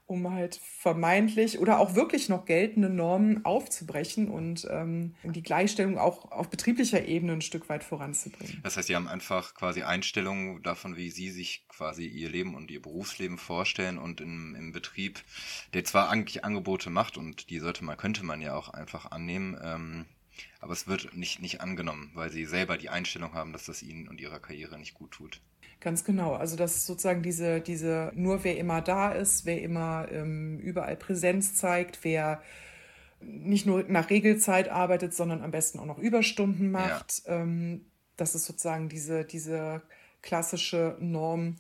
um 0.07 0.31
halt 0.33 0.57
vermeintlich 0.57 1.59
oder 1.59 1.79
auch 1.79 1.95
wirklich 1.95 2.29
noch 2.29 2.45
geltende 2.45 2.91
Normen 2.91 3.45
aufzubrechen 3.45 4.29
und 4.29 4.67
ähm, 4.71 5.15
die 5.23 5.43
Gleichstellung 5.43 5.99
auch 5.99 6.31
auf 6.31 6.51
betrieblicher 6.51 7.07
Ebene 7.07 7.35
ein 7.35 7.41
Stück 7.41 7.69
weit 7.69 7.85
voranzubringen. 7.85 8.61
Das 8.63 8.77
heißt, 8.77 8.89
Sie 8.89 8.97
haben 8.97 9.09
einfach 9.09 9.55
quasi 9.55 9.83
Einstellungen 9.83 10.63
davon, 10.63 10.97
wie 10.97 11.11
Sie 11.11 11.31
sich 11.31 11.67
quasi 11.69 12.07
Ihr 12.07 12.29
Leben 12.29 12.55
und 12.55 12.71
Ihr 12.71 12.83
Berufsleben 12.83 13.39
vorstellen 13.39 13.99
und 13.99 14.21
im, 14.21 14.55
im 14.55 14.73
Betrieb, 14.73 15.23
der 15.73 15.85
zwar 15.85 16.11
eigentlich 16.11 16.45
Angebote 16.45 16.91
macht 16.91 17.17
und 17.17 17.49
die 17.51 17.59
sollte 17.59 17.85
man, 17.85 17.97
könnte 17.97 18.25
man 18.25 18.41
ja 18.41 18.55
auch 18.55 18.69
einfach 18.69 19.11
annehmen, 19.11 19.59
ähm, 19.63 20.07
aber 20.61 20.73
es 20.73 20.87
wird 20.87 21.15
nicht, 21.17 21.41
nicht 21.41 21.61
angenommen, 21.61 22.11
weil 22.15 22.31
Sie 22.31 22.45
selber 22.45 22.77
die 22.77 22.89
Einstellung 22.89 23.35
haben, 23.35 23.53
dass 23.53 23.67
das 23.67 23.83
Ihnen 23.83 24.09
und 24.09 24.21
Ihrer 24.21 24.41
Karriere 24.41 24.79
nicht 24.79 24.95
gut 24.95 25.13
tut. 25.13 25.41
Ganz 25.83 26.05
genau. 26.05 26.35
Also 26.35 26.55
das 26.55 26.77
ist 26.77 26.87
sozusagen 26.87 27.23
diese, 27.23 27.61
diese, 27.61 28.13
nur 28.15 28.45
wer 28.45 28.57
immer 28.57 28.81
da 28.81 29.11
ist, 29.11 29.47
wer 29.47 29.61
immer 29.61 30.07
ähm, 30.13 30.61
überall 30.61 30.95
Präsenz 30.95 31.57
zeigt, 31.57 32.05
wer 32.05 32.41
nicht 33.21 33.67
nur 33.67 33.83
nach 33.89 34.09
Regelzeit 34.09 34.69
arbeitet, 34.69 35.13
sondern 35.13 35.43
am 35.43 35.51
besten 35.51 35.81
auch 35.81 35.87
noch 35.87 35.99
Überstunden 35.99 36.71
macht. 36.71 37.23
Ja. 37.27 37.41
Ähm, 37.41 37.87
das 38.17 38.37
ist 38.37 38.45
sozusagen 38.45 38.89
diese, 38.89 39.25
diese 39.25 39.83
klassische 40.23 40.97
Norm, 41.01 41.57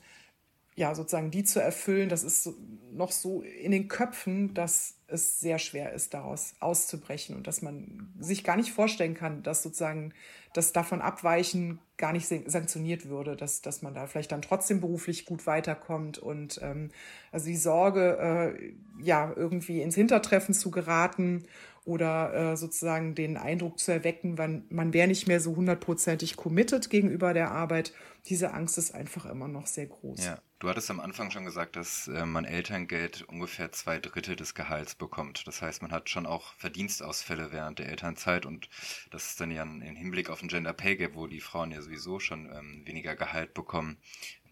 ja, 0.74 0.94
sozusagen 0.94 1.30
die 1.30 1.44
zu 1.44 1.60
erfüllen, 1.60 2.08
das 2.08 2.24
ist 2.24 2.48
noch 2.92 3.12
so 3.12 3.42
in 3.42 3.72
den 3.72 3.88
Köpfen, 3.88 4.54
dass 4.54 4.96
es 5.06 5.38
sehr 5.40 5.58
schwer 5.58 5.92
ist, 5.92 6.14
daraus 6.14 6.54
auszubrechen 6.60 7.36
und 7.36 7.46
dass 7.46 7.60
man 7.60 8.12
sich 8.18 8.44
gar 8.44 8.56
nicht 8.56 8.72
vorstellen 8.72 9.14
kann, 9.14 9.42
dass 9.42 9.62
sozusagen 9.62 10.14
das 10.54 10.72
davon 10.72 11.02
abweichen 11.02 11.78
gar 11.98 12.12
nicht 12.12 12.26
sanktioniert 12.26 13.08
würde, 13.08 13.36
dass, 13.36 13.60
dass 13.62 13.82
man 13.82 13.94
da 13.94 14.06
vielleicht 14.06 14.32
dann 14.32 14.42
trotzdem 14.42 14.80
beruflich 14.80 15.26
gut 15.26 15.46
weiterkommt 15.46 16.18
und 16.18 16.58
ähm, 16.62 16.90
also 17.30 17.46
die 17.46 17.56
Sorge, 17.56 18.56
äh, 18.58 18.74
ja, 19.02 19.32
irgendwie 19.34 19.82
ins 19.82 19.94
Hintertreffen 19.94 20.54
zu 20.54 20.70
geraten 20.70 21.44
oder 21.84 22.52
äh, 22.52 22.56
sozusagen 22.56 23.14
den 23.14 23.36
Eindruck 23.36 23.78
zu 23.78 23.92
erwecken, 23.92 24.34
man, 24.34 24.64
man 24.70 24.92
wäre 24.92 25.08
nicht 25.08 25.26
mehr 25.26 25.40
so 25.40 25.56
hundertprozentig 25.56 26.36
committed 26.36 26.90
gegenüber 26.90 27.34
der 27.34 27.50
Arbeit, 27.50 27.92
diese 28.26 28.52
Angst 28.54 28.78
ist 28.78 28.94
einfach 28.94 29.26
immer 29.26 29.48
noch 29.48 29.66
sehr 29.66 29.86
groß. 29.86 30.24
Ja. 30.24 30.38
Du 30.62 30.68
hattest 30.68 30.92
am 30.92 31.00
Anfang 31.00 31.32
schon 31.32 31.44
gesagt, 31.44 31.74
dass 31.74 32.06
äh, 32.06 32.24
man 32.24 32.44
Elterngeld 32.44 33.22
ungefähr 33.22 33.72
zwei 33.72 33.98
Drittel 33.98 34.36
des 34.36 34.54
Gehalts 34.54 34.94
bekommt. 34.94 35.44
Das 35.48 35.60
heißt, 35.60 35.82
man 35.82 35.90
hat 35.90 36.08
schon 36.08 36.24
auch 36.24 36.54
Verdienstausfälle 36.54 37.50
während 37.50 37.80
der 37.80 37.88
Elternzeit 37.88 38.46
und 38.46 38.68
das 39.10 39.30
ist 39.30 39.40
dann 39.40 39.50
ja 39.50 39.64
im 39.64 39.80
Hinblick 39.80 40.30
auf 40.30 40.40
ein 40.40 40.46
Gender 40.46 40.72
Pay 40.72 40.94
Gap, 40.94 41.16
wo 41.16 41.26
die 41.26 41.40
Frauen 41.40 41.72
ja 41.72 41.82
sowieso 41.82 42.20
schon 42.20 42.46
ähm, 42.46 42.82
weniger 42.84 43.16
Gehalt 43.16 43.54
bekommen. 43.54 43.96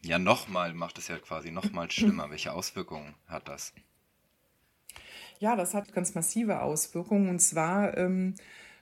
Ja, 0.03 0.19
nochmal 0.19 0.75
macht 0.75 0.99
es 0.99 1.07
ja 1.07 1.17
quasi 1.17 1.53
nochmal 1.53 1.89
schlimmer. 1.93 2.29
Welche 2.29 2.55
Auswirkungen 2.55 3.15
hat 3.29 3.49
das? 3.49 3.73
Ja, 5.39 5.55
das 5.55 5.75
hat 5.75 5.93
ganz 5.93 6.17
massive 6.17 6.61
Auswirkungen 6.63 7.29
und 7.29 7.39
zwar 7.39 7.97
ähm, 7.97 8.35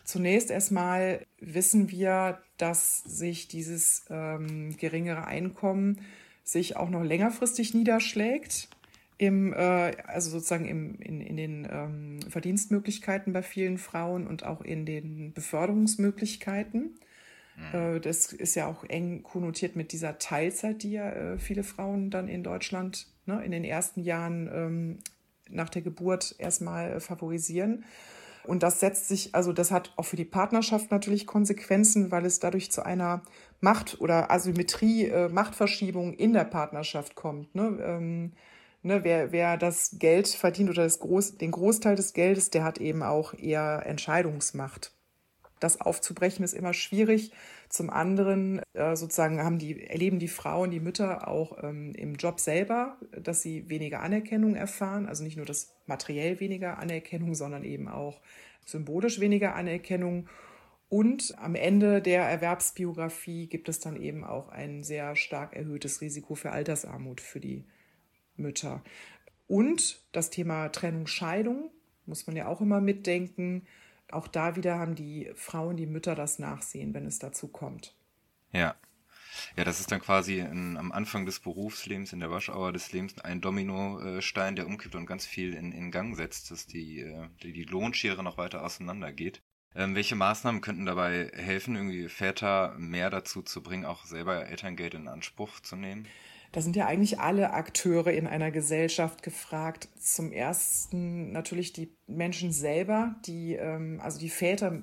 Zunächst 0.02 0.50
erstmal 0.50 1.26
wissen 1.38 1.90
wir, 1.90 2.40
dass 2.56 3.00
sich 3.00 3.49
dieses 3.49 4.06
ähm, 4.08 4.75
geringere 4.78 5.26
Einkommen 5.26 6.00
sich 6.48 6.76
auch 6.76 6.88
noch 6.88 7.02
längerfristig 7.02 7.74
niederschlägt, 7.74 8.68
im, 9.18 9.52
äh, 9.52 9.92
also 10.06 10.30
sozusagen 10.30 10.64
im, 10.64 10.98
in, 11.00 11.20
in 11.20 11.36
den 11.36 11.68
ähm, 11.70 12.20
Verdienstmöglichkeiten 12.28 13.32
bei 13.34 13.42
vielen 13.42 13.76
Frauen 13.76 14.26
und 14.26 14.44
auch 14.46 14.62
in 14.62 14.86
den 14.86 15.34
Beförderungsmöglichkeiten. 15.34 16.98
Mhm. 17.56 17.78
Äh, 17.78 18.00
das 18.00 18.32
ist 18.32 18.54
ja 18.54 18.66
auch 18.66 18.84
eng 18.84 19.22
konnotiert 19.24 19.76
mit 19.76 19.92
dieser 19.92 20.18
Teilzeit, 20.18 20.82
die 20.82 20.92
ja 20.92 21.10
äh, 21.10 21.38
viele 21.38 21.64
Frauen 21.64 22.10
dann 22.10 22.28
in 22.28 22.42
Deutschland 22.42 23.08
ne, 23.26 23.44
in 23.44 23.50
den 23.50 23.64
ersten 23.64 24.00
Jahren 24.00 24.48
ähm, 24.50 24.98
nach 25.50 25.68
der 25.68 25.82
Geburt 25.82 26.34
erstmal 26.38 26.92
äh, 26.92 27.00
favorisieren. 27.00 27.84
Und 28.44 28.62
das 28.62 28.80
setzt 28.80 29.08
sich, 29.08 29.34
also 29.34 29.52
das 29.52 29.70
hat 29.70 29.92
auch 29.96 30.04
für 30.04 30.16
die 30.16 30.24
Partnerschaft 30.24 30.90
natürlich 30.90 31.26
Konsequenzen, 31.26 32.10
weil 32.10 32.24
es 32.24 32.40
dadurch 32.40 32.72
zu 32.72 32.82
einer 32.82 33.22
Macht- 33.60 34.00
oder 34.00 34.30
Asymmetrie, 34.30 35.06
äh, 35.06 35.28
Machtverschiebung 35.28 36.14
in 36.14 36.32
der 36.32 36.44
Partnerschaft 36.44 37.14
kommt. 37.14 37.54
Ne? 37.54 37.78
Ähm, 37.82 38.32
ne, 38.82 39.04
wer, 39.04 39.32
wer 39.32 39.56
das 39.56 39.96
Geld 39.98 40.28
verdient 40.28 40.70
oder 40.70 40.84
das 40.84 41.00
Groß, 41.00 41.38
den 41.38 41.50
Großteil 41.50 41.96
des 41.96 42.12
Geldes, 42.12 42.50
der 42.50 42.64
hat 42.64 42.78
eben 42.78 43.02
auch 43.02 43.34
eher 43.34 43.82
Entscheidungsmacht. 43.84 44.92
Das 45.60 45.80
aufzubrechen 45.80 46.44
ist 46.44 46.54
immer 46.54 46.72
schwierig. 46.72 47.32
Zum 47.68 47.90
anderen 47.90 48.62
äh, 48.74 48.94
sozusagen 48.94 49.42
haben 49.42 49.58
die, 49.58 49.88
erleben 49.88 50.18
die 50.18 50.28
Frauen, 50.28 50.70
die 50.70 50.80
Mütter 50.80 51.26
auch 51.26 51.62
ähm, 51.62 51.94
im 51.96 52.14
Job 52.14 52.40
selber, 52.40 52.96
dass 53.10 53.42
sie 53.42 53.68
weniger 53.68 54.00
Anerkennung 54.00 54.54
erfahren. 54.54 55.06
Also 55.06 55.24
nicht 55.24 55.36
nur 55.36 55.46
das 55.46 55.74
materiell 55.86 56.38
weniger 56.40 56.78
Anerkennung, 56.78 57.34
sondern 57.34 57.64
eben 57.64 57.88
auch 57.88 58.20
symbolisch 58.64 59.20
weniger 59.20 59.54
Anerkennung. 59.54 60.28
Und 60.88 61.35
am 61.38 61.54
Ende 61.54 62.00
der 62.00 62.23
Erwerbsbiografie 62.23 63.47
gibt 63.47 63.68
es 63.68 63.78
dann 63.78 63.97
eben 63.97 64.25
auch 64.25 64.49
ein 64.49 64.83
sehr 64.85 65.16
stark 65.16 65.54
erhöhtes 65.54 66.00
Risiko 66.00 66.35
für 66.35 66.52
Altersarmut 66.52 67.21
für 67.21 67.40
die 67.40 67.64
Mütter. 68.37 68.83
Und 69.47 70.02
das 70.12 70.30
Thema 70.30 70.68
Trennung, 70.68 71.07
Scheidung 71.07 71.71
muss 72.07 72.26
man 72.26 72.37
ja 72.37 72.47
auch 72.47 72.61
immer 72.61 72.80
mitdenken 72.80 73.66
auch 74.11 74.26
da 74.26 74.57
wieder 74.57 74.78
haben 74.78 74.95
die 74.95 75.30
Frauen, 75.35 75.76
die 75.76 75.87
Mütter 75.87 76.14
das 76.14 76.38
Nachsehen, 76.38 76.95
wenn 76.95 77.07
es 77.07 77.18
dazu 77.18 77.49
kommt. 77.49 77.95
Ja. 78.52 78.75
Ja, 79.57 79.62
das 79.62 79.78
ist 79.78 79.92
dann 79.92 80.00
quasi 80.00 80.40
in, 80.40 80.76
am 80.78 80.90
Anfang 80.90 81.26
des 81.26 81.38
Berufslebens, 81.38 82.12
in 82.12 82.21
der 82.21 82.30
Waschauer 82.30 82.73
des 82.73 82.92
Lebens, 82.92 83.18
ein 83.18 83.40
Dominostein, 83.40 84.57
der 84.57 84.66
umkippt 84.66 84.95
und 84.95 85.07
ganz 85.07 85.26
viel 85.26 85.54
in, 85.54 85.71
in 85.71 85.90
Gang 85.90 86.16
setzt, 86.16 86.50
dass 86.50 86.66
die, 86.66 87.00
äh, 87.00 87.28
die, 87.42 87.52
die 87.52 87.64
Lohnschere 87.64 88.25
noch 88.25 88.38
weiter 88.38 88.64
auseinander 88.64 89.12
geht. 89.12 89.42
Ähm, 89.78 89.94
welche 89.94 90.16
Maßnahmen 90.16 90.61
könnten 90.61 90.87
dabei 90.87 91.30
helfen, 91.32 91.76
irgendwie 91.76 92.08
Väter 92.08 92.75
mehr 92.78 93.11
dazu 93.11 93.42
zu 93.42 93.62
bringen, 93.62 93.85
auch 93.85 94.04
selber 94.06 94.49
Elterngeld 94.49 94.94
in 94.94 95.06
Anspruch 95.06 95.61
zu 95.61 95.76
nehmen? 95.76 96.06
Da 96.50 96.61
sind 96.62 96.75
ja 96.75 96.87
eigentlich 96.87 97.20
alle 97.20 97.52
Akteure 97.52 98.11
in 98.11 98.26
einer 98.26 98.50
Gesellschaft 98.50 99.23
gefragt. 99.23 99.88
Zum 100.00 100.32
ersten 100.32 101.30
natürlich 101.30 101.75
die 101.75 101.94
Menschen 102.08 102.50
selber, 102.50 103.14
die, 103.25 103.54
ähm, 103.54 104.00
also 104.02 104.18
die 104.18 104.30
Väter 104.30 104.82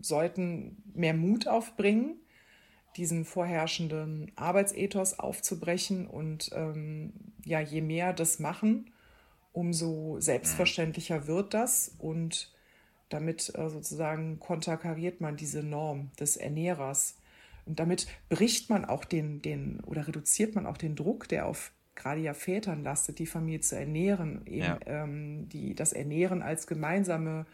sollten 0.00 0.82
mehr 0.94 1.14
Mut 1.14 1.46
aufbringen, 1.46 2.16
diesen 2.96 3.24
vorherrschenden 3.24 4.32
Arbeitsethos 4.34 5.16
aufzubrechen. 5.16 6.08
Und 6.08 6.50
ähm, 6.54 7.12
ja, 7.44 7.60
je 7.60 7.82
mehr 7.82 8.12
das 8.12 8.40
machen, 8.40 8.90
umso 9.52 10.18
selbstverständlicher 10.18 11.28
wird 11.28 11.54
das. 11.54 11.94
Und 11.98 12.53
damit 13.14 13.52
äh, 13.54 13.70
sozusagen 13.70 14.40
konterkariert 14.40 15.20
man 15.20 15.36
diese 15.36 15.62
Norm 15.62 16.10
des 16.18 16.36
Ernährers. 16.36 17.16
Und 17.64 17.78
damit 17.78 18.08
bricht 18.28 18.68
man 18.68 18.84
auch 18.84 19.04
den, 19.04 19.40
den 19.40 19.80
oder 19.80 20.06
reduziert 20.06 20.54
man 20.54 20.66
auch 20.66 20.76
den 20.76 20.96
Druck, 20.96 21.28
der 21.28 21.46
auf 21.46 21.72
gerade 21.94 22.20
ja 22.20 22.34
Vätern 22.34 22.82
lastet, 22.82 23.20
die 23.20 23.26
Familie 23.26 23.60
zu 23.60 23.76
ernähren, 23.76 24.44
eben 24.46 24.64
ja. 24.64 24.78
ähm, 24.86 25.48
die, 25.48 25.76
das 25.76 25.92
Ernähren 25.92 26.42
als 26.42 26.66
gemeinsame 26.66 27.46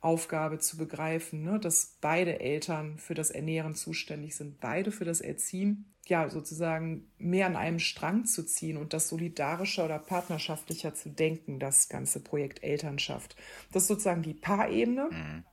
Aufgabe 0.00 0.58
zu 0.58 0.78
begreifen, 0.78 1.42
ne? 1.42 1.60
dass 1.60 1.98
beide 2.00 2.40
Eltern 2.40 2.96
für 2.96 3.14
das 3.14 3.30
Ernähren 3.30 3.74
zuständig 3.74 4.34
sind, 4.34 4.60
beide 4.60 4.90
für 4.90 5.04
das 5.04 5.20
Erziehen, 5.20 5.91
ja, 6.06 6.28
sozusagen 6.28 7.08
mehr 7.18 7.46
an 7.46 7.56
einem 7.56 7.78
Strang 7.78 8.24
zu 8.24 8.44
ziehen 8.44 8.76
und 8.76 8.92
das 8.92 9.08
solidarischer 9.08 9.84
oder 9.84 9.98
partnerschaftlicher 9.98 10.94
zu 10.94 11.10
denken, 11.10 11.58
das 11.58 11.88
ganze 11.88 12.20
Projekt 12.20 12.62
Elternschaft. 12.62 13.36
Das 13.72 13.84
ist 13.84 13.88
sozusagen 13.88 14.22
die 14.22 14.34
Paarebene 14.34 15.08
mhm. 15.10 15.44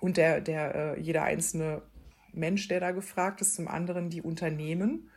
und 0.00 0.16
der, 0.16 0.40
der, 0.40 0.74
äh, 0.74 1.00
jeder 1.00 1.22
einzelne 1.22 1.82
Mensch, 2.32 2.66
der 2.68 2.80
da 2.80 2.90
gefragt 2.90 3.40
ist, 3.40 3.54
zum 3.54 3.68
anderen 3.68 4.10
die 4.10 4.22
Unternehmen 4.22 5.08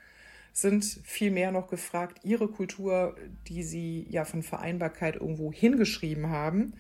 sind 0.54 0.86
vielmehr 1.04 1.52
noch 1.52 1.68
gefragt, 1.68 2.20
ihre 2.24 2.48
Kultur, 2.48 3.18
die 3.48 3.64
sie 3.64 4.08
ja 4.10 4.24
von 4.24 4.42
Vereinbarkeit 4.42 5.16
irgendwo 5.16 5.52
hingeschrieben 5.52 6.30
haben, 6.30 6.76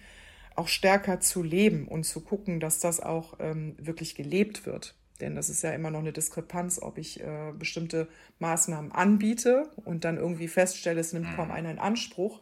auch 0.56 0.70
stärker 0.70 1.20
zu 1.20 1.44
leben 1.44 1.88
und 1.88 2.06
zu 2.06 2.22
gucken, 2.22 2.62
dass 2.62 2.80
das 2.80 3.02
auch 3.02 3.36
ähm, 3.40 3.76
wirklich 3.78 4.16
gelebt 4.16 4.66
wird. 4.66 4.96
Denn 5.22 5.36
das 5.36 5.50
ist 5.50 5.62
ja 5.62 5.72
immer 5.72 5.92
noch 5.92 6.00
eine 6.00 6.12
Diskrepanz, 6.12 6.82
ob 6.82 6.98
ich 6.98 7.22
äh, 7.22 7.54
bestimmte 7.58 8.08
Maßnahmen 8.40 8.92
anbiete 8.92 9.70
und 9.86 10.04
dann 10.04 10.18
irgendwie 10.18 10.48
feststelle, 10.48 11.00
es 11.00 11.14
nimmt 11.14 11.36
kaum 11.36 11.48
mhm. 11.48 11.54
einer 11.54 11.72
in 11.72 11.80
Anspruch 11.80 12.42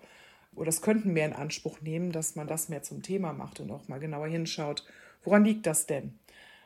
oder 0.56 0.70
es 0.70 0.82
könnten 0.82 1.14
mehr 1.14 1.28
in 1.28 1.34
Anspruch 1.34 1.82
nehmen, 1.82 2.12
dass 2.12 2.36
man 2.36 2.48
das 2.48 2.70
mehr 2.70 2.84
zum 2.84 3.02
Thema 3.02 3.34
macht 3.34 3.60
und 3.60 3.72
auch 3.72 3.88
mal 3.88 4.00
genauer 4.00 4.28
hinschaut, 4.28 4.86
woran 5.24 5.46
liegt 5.46 5.68
das 5.68 5.86
denn? 5.86 6.20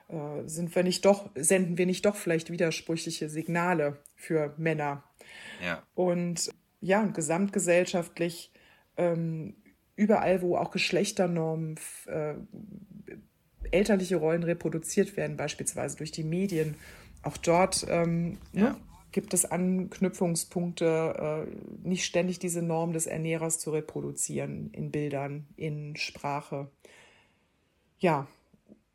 Äh, 0.10 0.48
sind 0.48 0.74
wir 0.76 0.84
nicht 0.84 1.04
doch, 1.06 1.30
senden 1.36 1.78
wir 1.78 1.86
nicht 1.86 2.06
doch 2.06 2.16
vielleicht 2.16 2.52
widersprüchliche 2.52 3.30
Signale 3.30 3.98
für 4.16 4.54
Männer? 4.58 5.04
Ja. 5.64 5.84
Und 5.96 6.52
ja, 6.80 7.02
und 7.02 7.14
gesamtgesellschaftlich 7.14 8.52
ähm, 8.98 9.56
überall, 9.96 10.42
wo 10.42 10.58
auch 10.58 10.72
Geschlechternormen, 10.72 11.76
äh, 12.06 12.36
elterliche 13.72 14.18
Rollen 14.18 14.44
reproduziert 14.44 15.18
werden, 15.18 15.38
beispielsweise 15.38 15.98
durch 15.98 16.12
die 16.12 16.24
Medien, 16.24 16.76
auch 17.24 17.38
dort 17.38 17.86
ähm, 17.90 18.38
ne, 18.54 18.62
ja. 18.62 18.70
ne, 18.72 18.78
gibt 19.12 19.34
es 19.34 19.46
Anknüpfungspunkte, 19.46 21.48
äh, 21.48 21.88
nicht 21.88 22.06
ständig 22.06 22.40
diese 22.40 22.62
Norm 22.62 22.94
des 22.94 23.08
Ernährers 23.08 23.60
zu 23.60 23.72
reproduzieren 23.72 24.70
in 24.74 24.92
Bildern, 24.92 25.48
in 25.56 25.96
Sprache. 25.96 26.70
Ja, 28.00 28.28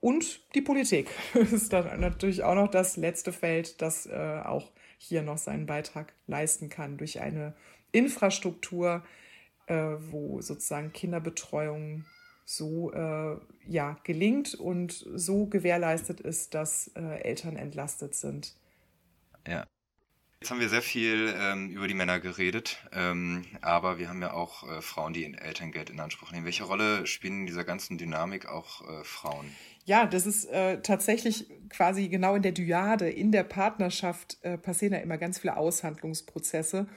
und 0.01 0.41
die 0.55 0.63
Politik 0.63 1.09
ist 1.35 1.73
dann 1.73 2.01
natürlich 2.01 2.43
auch 2.43 2.55
noch 2.55 2.69
das 2.69 2.97
letzte 2.97 3.33
Feld, 3.33 3.81
das 3.83 4.07
äh, 4.07 4.41
auch 4.45 4.71
hier 4.99 5.23
noch 5.23 5.39
seinen 5.39 5.67
Beitrag 5.67 6.13
leisten 6.27 6.69
kann 6.69 6.99
durch 6.99 7.21
eine 7.21 7.55
Infrastruktur, 7.91 9.03
äh, 9.67 9.97
wo 9.99 10.41
sozusagen 10.41 10.93
Kinderbetreuung 10.93 12.05
so 12.45 12.93
äh, 12.93 13.37
ja, 13.67 13.97
gelingt 14.05 14.55
und 14.55 14.93
so 15.15 15.47
gewährleistet 15.47 16.21
ist, 16.21 16.55
dass 16.55 16.89
äh, 16.95 17.21
Eltern 17.23 17.57
entlastet 17.57 18.15
sind. 18.15 18.55
Ja. 19.47 19.67
Jetzt 20.41 20.51
haben 20.51 20.59
wir 20.59 20.69
sehr 20.69 20.83
viel 20.83 21.33
ähm, 21.39 21.71
über 21.71 21.87
die 21.87 21.95
Männer 21.95 22.19
geredet, 22.19 22.85
ähm, 22.93 23.45
aber 23.61 24.01
wir 24.01 24.09
haben 24.09 24.21
ja 24.21 24.33
auch 24.33 24.69
äh, 24.69 24.83
Frauen, 24.83 25.13
die 25.13 25.33
Elterngeld 25.33 25.89
in 25.89 26.01
Anspruch 26.01 26.33
nehmen. 26.33 26.45
Welche 26.45 26.65
Rolle 26.65 27.07
spielen 27.07 27.43
in 27.43 27.47
dieser 27.47 27.63
ganzen 27.63 27.97
Dynamik 27.97 28.47
auch 28.47 28.83
äh, 28.89 29.05
Frauen? 29.05 29.47
Ja, 29.85 30.05
das 30.05 30.27
ist 30.27 30.47
äh, 30.47 30.83
tatsächlich 30.83 31.49
quasi 31.69 32.09
genau 32.09 32.35
in 32.35 32.43
der 32.43 32.51
Dyade, 32.51 33.09
in 33.09 33.31
der 33.31 33.45
Partnerschaft 33.45 34.39
äh, 34.43 34.59
passieren 34.59 34.95
ja 34.95 34.99
immer 34.99 35.17
ganz 35.17 35.39
viele 35.39 35.57
Aushandlungsprozesse. 35.57 36.89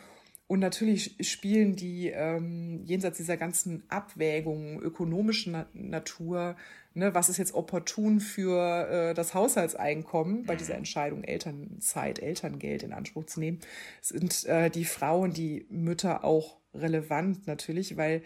Und 0.48 0.60
natürlich 0.60 1.16
spielen 1.22 1.76
die 1.76 2.10
ähm, 2.10 2.82
jenseits 2.84 3.18
dieser 3.18 3.36
ganzen 3.36 3.84
Abwägungen 3.90 4.80
ökonomischen 4.80 5.54
Na 5.54 5.68
Natur, 5.74 6.56
ne, 6.94 7.16
was 7.16 7.30
ist 7.30 7.38
jetzt 7.38 7.56
opportun 7.56 8.20
für 8.20 8.88
äh, 8.90 9.14
das 9.16 9.34
Haushaltseinkommen 9.34 10.46
bei 10.46 10.56
dieser 10.56 10.74
mhm. 10.74 10.80
Entscheidung, 10.80 11.24
Elternzeit, 11.24 12.20
Elterngeld 12.20 12.84
in 12.84 12.94
Anspruch 12.94 13.26
zu 13.26 13.40
nehmen, 13.40 13.60
sind 14.02 14.46
äh, 14.46 14.70
die 14.70 14.86
Frauen, 14.86 15.34
die 15.34 15.66
Mütter 15.70 16.24
auch 16.24 16.58
relevant 16.76 17.48
natürlich, 17.48 17.98
weil 17.98 18.22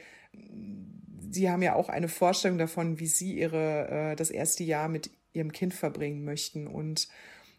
sie 1.30 1.50
haben 1.50 1.62
ja 1.62 1.76
auch 1.76 1.88
eine 1.88 2.10
Vorstellung 2.10 2.58
davon, 2.58 3.00
wie 3.00 3.08
sie 3.08 3.38
ihre 3.38 3.88
äh, 4.12 4.16
das 4.18 4.30
erste 4.30 4.66
Jahr 4.66 4.90
mit 4.90 5.10
ihrem 5.32 5.54
Kind 5.54 5.74
verbringen 5.74 6.26
möchten 6.26 6.68
und 6.68 7.08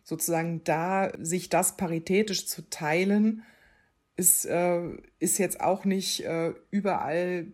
sozusagen 0.03 0.65
da 0.65 1.13
sich 1.19 1.49
das 1.49 1.77
paritätisch 1.79 2.47
zu 2.47 2.69
teilen 2.69 3.43
ist, 4.21 4.45
äh, 4.45 4.83
ist 5.19 5.39
jetzt 5.39 5.63
auch 5.63 5.87
nicht 5.87 6.27
äh, 6.27 6.53
überall 6.71 7.47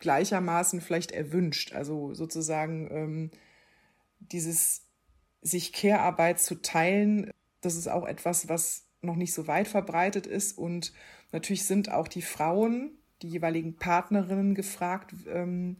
gleichermaßen 0.00 0.80
vielleicht 0.80 1.12
erwünscht. 1.12 1.72
Also 1.74 2.12
sozusagen 2.12 2.88
ähm, 2.90 3.30
dieses 4.18 4.82
sich 5.42 5.72
Care-Arbeit 5.72 6.40
zu 6.40 6.56
teilen, 6.56 7.30
das 7.60 7.76
ist 7.76 7.86
auch 7.86 8.04
etwas, 8.04 8.48
was 8.48 8.88
noch 9.00 9.14
nicht 9.14 9.32
so 9.32 9.46
weit 9.46 9.68
verbreitet 9.68 10.26
ist. 10.26 10.58
Und 10.58 10.92
natürlich 11.30 11.64
sind 11.66 11.88
auch 11.92 12.08
die 12.08 12.22
Frauen, 12.22 12.98
die 13.22 13.28
jeweiligen 13.28 13.76
Partnerinnen 13.76 14.56
gefragt, 14.56 15.14
ähm, 15.28 15.76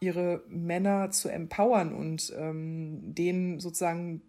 ihre 0.00 0.42
Männer 0.48 1.10
zu 1.10 1.28
empowern 1.28 1.92
und 1.92 2.32
ähm, 2.38 3.14
denen 3.14 3.60
sozusagen 3.60 4.22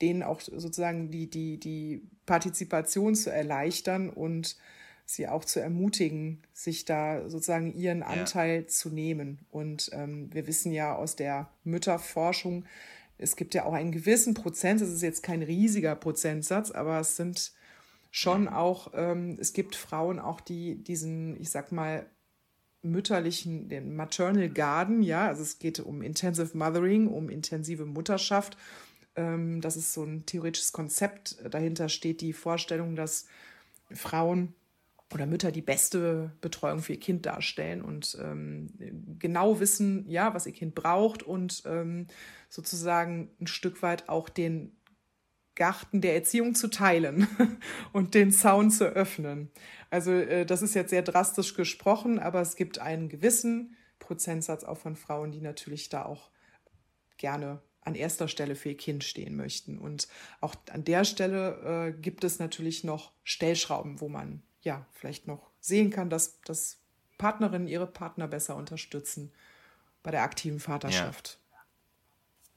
denen 0.00 0.22
auch 0.22 0.40
sozusagen 0.40 1.10
die, 1.10 1.30
die, 1.30 1.58
die 1.58 2.08
Partizipation 2.26 3.14
zu 3.14 3.32
erleichtern 3.32 4.10
und 4.10 4.56
sie 5.06 5.28
auch 5.28 5.44
zu 5.44 5.60
ermutigen, 5.60 6.42
sich 6.52 6.84
da 6.84 7.28
sozusagen 7.28 7.74
ihren 7.74 8.02
Anteil 8.02 8.62
ja. 8.62 8.66
zu 8.66 8.90
nehmen. 8.90 9.38
Und 9.50 9.90
ähm, 9.92 10.32
wir 10.32 10.46
wissen 10.46 10.72
ja 10.72 10.94
aus 10.94 11.16
der 11.16 11.50
Mütterforschung, 11.64 12.64
es 13.16 13.36
gibt 13.36 13.54
ja 13.54 13.64
auch 13.64 13.74
einen 13.74 13.92
gewissen 13.92 14.34
Prozent, 14.34 14.80
es 14.80 14.90
ist 14.90 15.02
jetzt 15.02 15.22
kein 15.22 15.42
riesiger 15.42 15.94
Prozentsatz, 15.94 16.70
aber 16.70 16.98
es 16.98 17.16
sind 17.16 17.52
schon 18.10 18.48
auch, 18.48 18.92
ähm, 18.94 19.36
es 19.40 19.52
gibt 19.52 19.76
Frauen 19.76 20.18
auch, 20.18 20.40
die 20.40 20.76
diesen, 20.76 21.40
ich 21.40 21.50
sag 21.50 21.70
mal, 21.70 22.06
mütterlichen, 22.82 23.68
den 23.68 23.96
Maternal 23.96 24.50
Garden, 24.50 25.02
ja, 25.02 25.26
also 25.26 25.42
es 25.42 25.58
geht 25.58 25.80
um 25.80 26.02
Intensive 26.02 26.56
Mothering, 26.56 27.08
um 27.08 27.30
intensive 27.30 27.86
Mutterschaft. 27.86 28.56
Ähm, 29.16 29.60
das 29.60 29.76
ist 29.76 29.94
so 29.94 30.04
ein 30.04 30.26
theoretisches 30.26 30.72
Konzept. 30.72 31.38
Dahinter 31.48 31.88
steht 31.88 32.20
die 32.20 32.32
Vorstellung, 32.32 32.94
dass 32.94 33.26
Frauen 33.90 34.54
oder 35.14 35.26
Mütter 35.26 35.52
die 35.52 35.62
beste 35.62 36.32
Betreuung 36.40 36.80
für 36.80 36.94
ihr 36.94 37.00
Kind 37.00 37.24
darstellen 37.24 37.82
und 37.82 38.18
ähm, 38.20 38.68
genau 39.18 39.60
wissen, 39.60 40.08
ja, 40.08 40.34
was 40.34 40.46
ihr 40.46 40.52
Kind 40.52 40.74
braucht 40.74 41.22
und 41.22 41.62
ähm, 41.66 42.08
sozusagen 42.48 43.30
ein 43.40 43.46
Stück 43.46 43.82
weit 43.82 44.08
auch 44.08 44.28
den 44.28 44.76
Garten 45.54 46.00
der 46.00 46.14
Erziehung 46.14 46.56
zu 46.56 46.68
teilen 46.68 47.28
und 47.92 48.14
den 48.14 48.32
Zaun 48.32 48.72
zu 48.72 48.86
öffnen. 48.86 49.50
Also 49.88 50.10
äh, 50.10 50.44
das 50.44 50.62
ist 50.62 50.74
jetzt 50.74 50.90
sehr 50.90 51.02
drastisch 51.02 51.54
gesprochen, 51.54 52.18
aber 52.18 52.40
es 52.40 52.56
gibt 52.56 52.80
einen 52.80 53.08
gewissen 53.08 53.76
Prozentsatz 54.00 54.64
auch 54.64 54.78
von 54.78 54.96
Frauen, 54.96 55.30
die 55.30 55.40
natürlich 55.40 55.88
da 55.88 56.04
auch 56.04 56.30
gerne 57.16 57.62
an 57.82 57.94
erster 57.94 58.26
Stelle 58.26 58.56
für 58.56 58.70
ihr 58.70 58.76
Kind 58.76 59.04
stehen 59.04 59.36
möchten. 59.36 59.78
Und 59.78 60.08
auch 60.40 60.56
an 60.70 60.84
der 60.84 61.04
Stelle 61.04 61.92
äh, 61.94 62.00
gibt 62.00 62.24
es 62.24 62.40
natürlich 62.40 62.82
noch 62.82 63.12
Stellschrauben, 63.22 64.00
wo 64.00 64.08
man 64.08 64.42
ja, 64.64 64.86
vielleicht 64.92 65.26
noch 65.26 65.50
sehen 65.60 65.90
kann, 65.90 66.10
dass, 66.10 66.40
dass 66.42 66.78
Partnerinnen 67.18 67.68
ihre 67.68 67.86
Partner 67.86 68.26
besser 68.26 68.56
unterstützen 68.56 69.32
bei 70.02 70.10
der 70.10 70.22
aktiven 70.22 70.60
Vaterschaft. 70.60 71.38
Ja. 71.38 71.44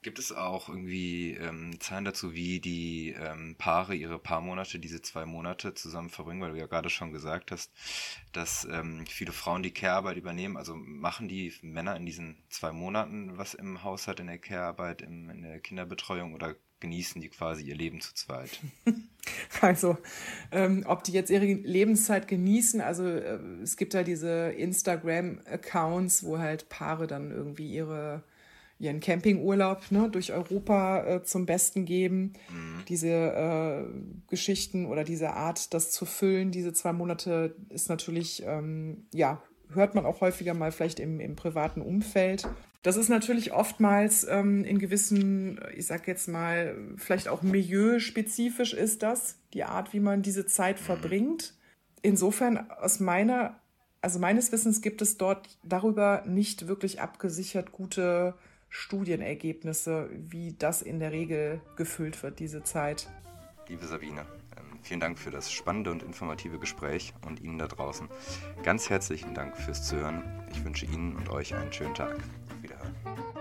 Gibt 0.04 0.20
es 0.20 0.32
auch 0.32 0.70
irgendwie 0.70 1.34
ähm, 1.34 1.80
Zahlen 1.82 2.06
dazu, 2.06 2.34
wie 2.34 2.60
die 2.60 3.16
ähm, 3.20 3.56
Paare 3.58 3.96
ihre 3.96 4.20
Paarmonate, 4.20 4.80
diese 4.80 5.02
zwei 5.02 5.26
Monate 5.26 5.74
zusammen 5.74 6.10
verbringen? 6.10 6.40
Weil 6.40 6.52
du 6.54 6.60
ja 6.60 6.68
gerade 6.68 6.90
schon 6.90 7.12
gesagt 7.12 7.52
hast, 7.52 7.74
dass 8.32 8.66
ähm, 8.66 9.06
viele 9.08 9.34
Frauen 9.34 9.64
die 9.64 9.74
Care-Arbeit 9.74 10.18
übernehmen. 10.18 10.56
Also 10.56 10.76
machen 10.76 11.28
die 11.28 11.54
Männer 11.62 11.96
in 11.98 12.06
diesen 12.06 12.38
zwei 12.50 12.72
Monaten 12.72 13.38
was 13.38 13.54
im 13.54 13.84
Haushalt, 13.84 14.20
in 14.20 14.28
der 14.28 14.38
Care-Arbeit, 14.38 15.02
in 15.02 15.42
der 15.42 15.60
Kinderbetreuung 15.60 16.34
oder 16.34 16.56
genießen 16.80 17.22
die 17.22 17.30
quasi 17.30 17.64
ihr 17.64 17.76
Leben 17.76 18.02
zu 18.02 18.14
zweit. 18.14 18.60
Also, 19.60 19.98
ähm, 20.54 20.86
ob 20.88 21.04
die 21.04 21.12
jetzt 21.12 21.30
ihre 21.30 21.46
Lebenszeit 21.46 22.30
genießen, 22.30 22.80
also 22.80 23.06
äh, 23.06 23.38
es 23.62 23.76
gibt 23.76 23.94
da 23.94 24.04
diese 24.04 24.52
Instagram-Accounts, 24.52 26.24
wo 26.24 26.38
halt 26.38 26.70
Paare 26.70 27.08
dann 27.08 27.32
irgendwie 27.32 27.70
ihre, 27.70 28.24
ihren 28.80 29.02
Campingurlaub 29.02 29.92
ne, 29.92 30.10
durch 30.10 30.32
Europa 30.32 31.04
äh, 31.06 31.24
zum 31.24 31.46
Besten 31.46 31.84
geben. 31.84 32.34
Mhm. 32.50 32.84
Diese 32.88 33.10
äh, 33.10 33.86
Geschichten 34.30 34.86
oder 34.86 35.04
diese 35.04 35.32
Art, 35.32 35.74
das 35.74 35.92
zu 35.92 36.06
füllen, 36.06 36.52
diese 36.52 36.72
zwei 36.72 36.94
Monate 36.94 37.54
ist 37.68 37.90
natürlich, 37.90 38.44
ähm, 38.46 39.08
ja, 39.14 39.42
hört 39.74 39.96
man 39.96 40.06
auch 40.06 40.22
häufiger 40.22 40.54
mal 40.54 40.72
vielleicht 40.72 41.02
im, 41.02 41.20
im 41.20 41.36
privaten 41.36 41.82
Umfeld. 41.82 42.48
Das 42.88 42.96
ist 42.96 43.10
natürlich 43.10 43.52
oftmals 43.52 44.26
ähm, 44.30 44.64
in 44.64 44.80
gewissen, 44.80 45.60
ich 45.76 45.86
sag 45.88 46.08
jetzt 46.08 46.30
mal, 46.30 46.74
vielleicht 46.96 47.28
auch 47.28 47.42
milieuspezifisch 47.42 48.72
ist 48.72 49.04
das, 49.04 49.36
die 49.54 49.66
Art, 49.66 49.92
wie 49.92 50.00
man 50.00 50.22
diese 50.22 50.46
Zeit 50.46 50.80
verbringt. 50.80 51.54
Insofern 52.02 52.72
aus 52.72 53.02
meiner, 53.02 53.60
also 54.00 54.20
meines 54.20 54.54
Wissens 54.54 54.82
gibt 54.82 55.02
es 55.02 55.18
dort 55.18 55.60
darüber 55.64 56.24
nicht 56.26 56.70
wirklich 56.70 57.02
abgesichert 57.02 57.74
gute 57.74 58.36
Studienergebnisse, 58.70 60.10
wie 60.14 60.56
das 60.58 60.82
in 60.82 61.02
der 61.02 61.12
Regel 61.12 61.60
gefüllt 61.76 62.24
wird, 62.24 62.40
diese 62.40 62.64
Zeit. 62.64 63.10
Liebe 63.68 63.86
Sabine, 63.86 64.22
ähm, 64.56 64.80
vielen 64.82 65.02
Dank 65.02 65.20
für 65.20 65.30
das 65.30 65.52
spannende 65.52 65.92
und 65.92 66.04
informative 66.04 66.58
Gespräch 66.58 67.14
und 67.26 67.42
Ihnen 67.42 67.58
da 67.58 67.68
draußen 67.68 68.08
ganz 68.64 68.90
herzlichen 68.90 69.34
Dank 69.34 69.58
fürs 69.58 69.86
Zuhören. 69.86 70.24
Ich 70.54 70.64
wünsche 70.64 70.86
Ihnen 70.86 71.18
und 71.18 71.28
euch 71.28 71.54
einen 71.54 71.74
schönen 71.74 71.94
Tag. 71.94 72.16
Auf 72.80 72.88
Wiederhören. 73.04 73.37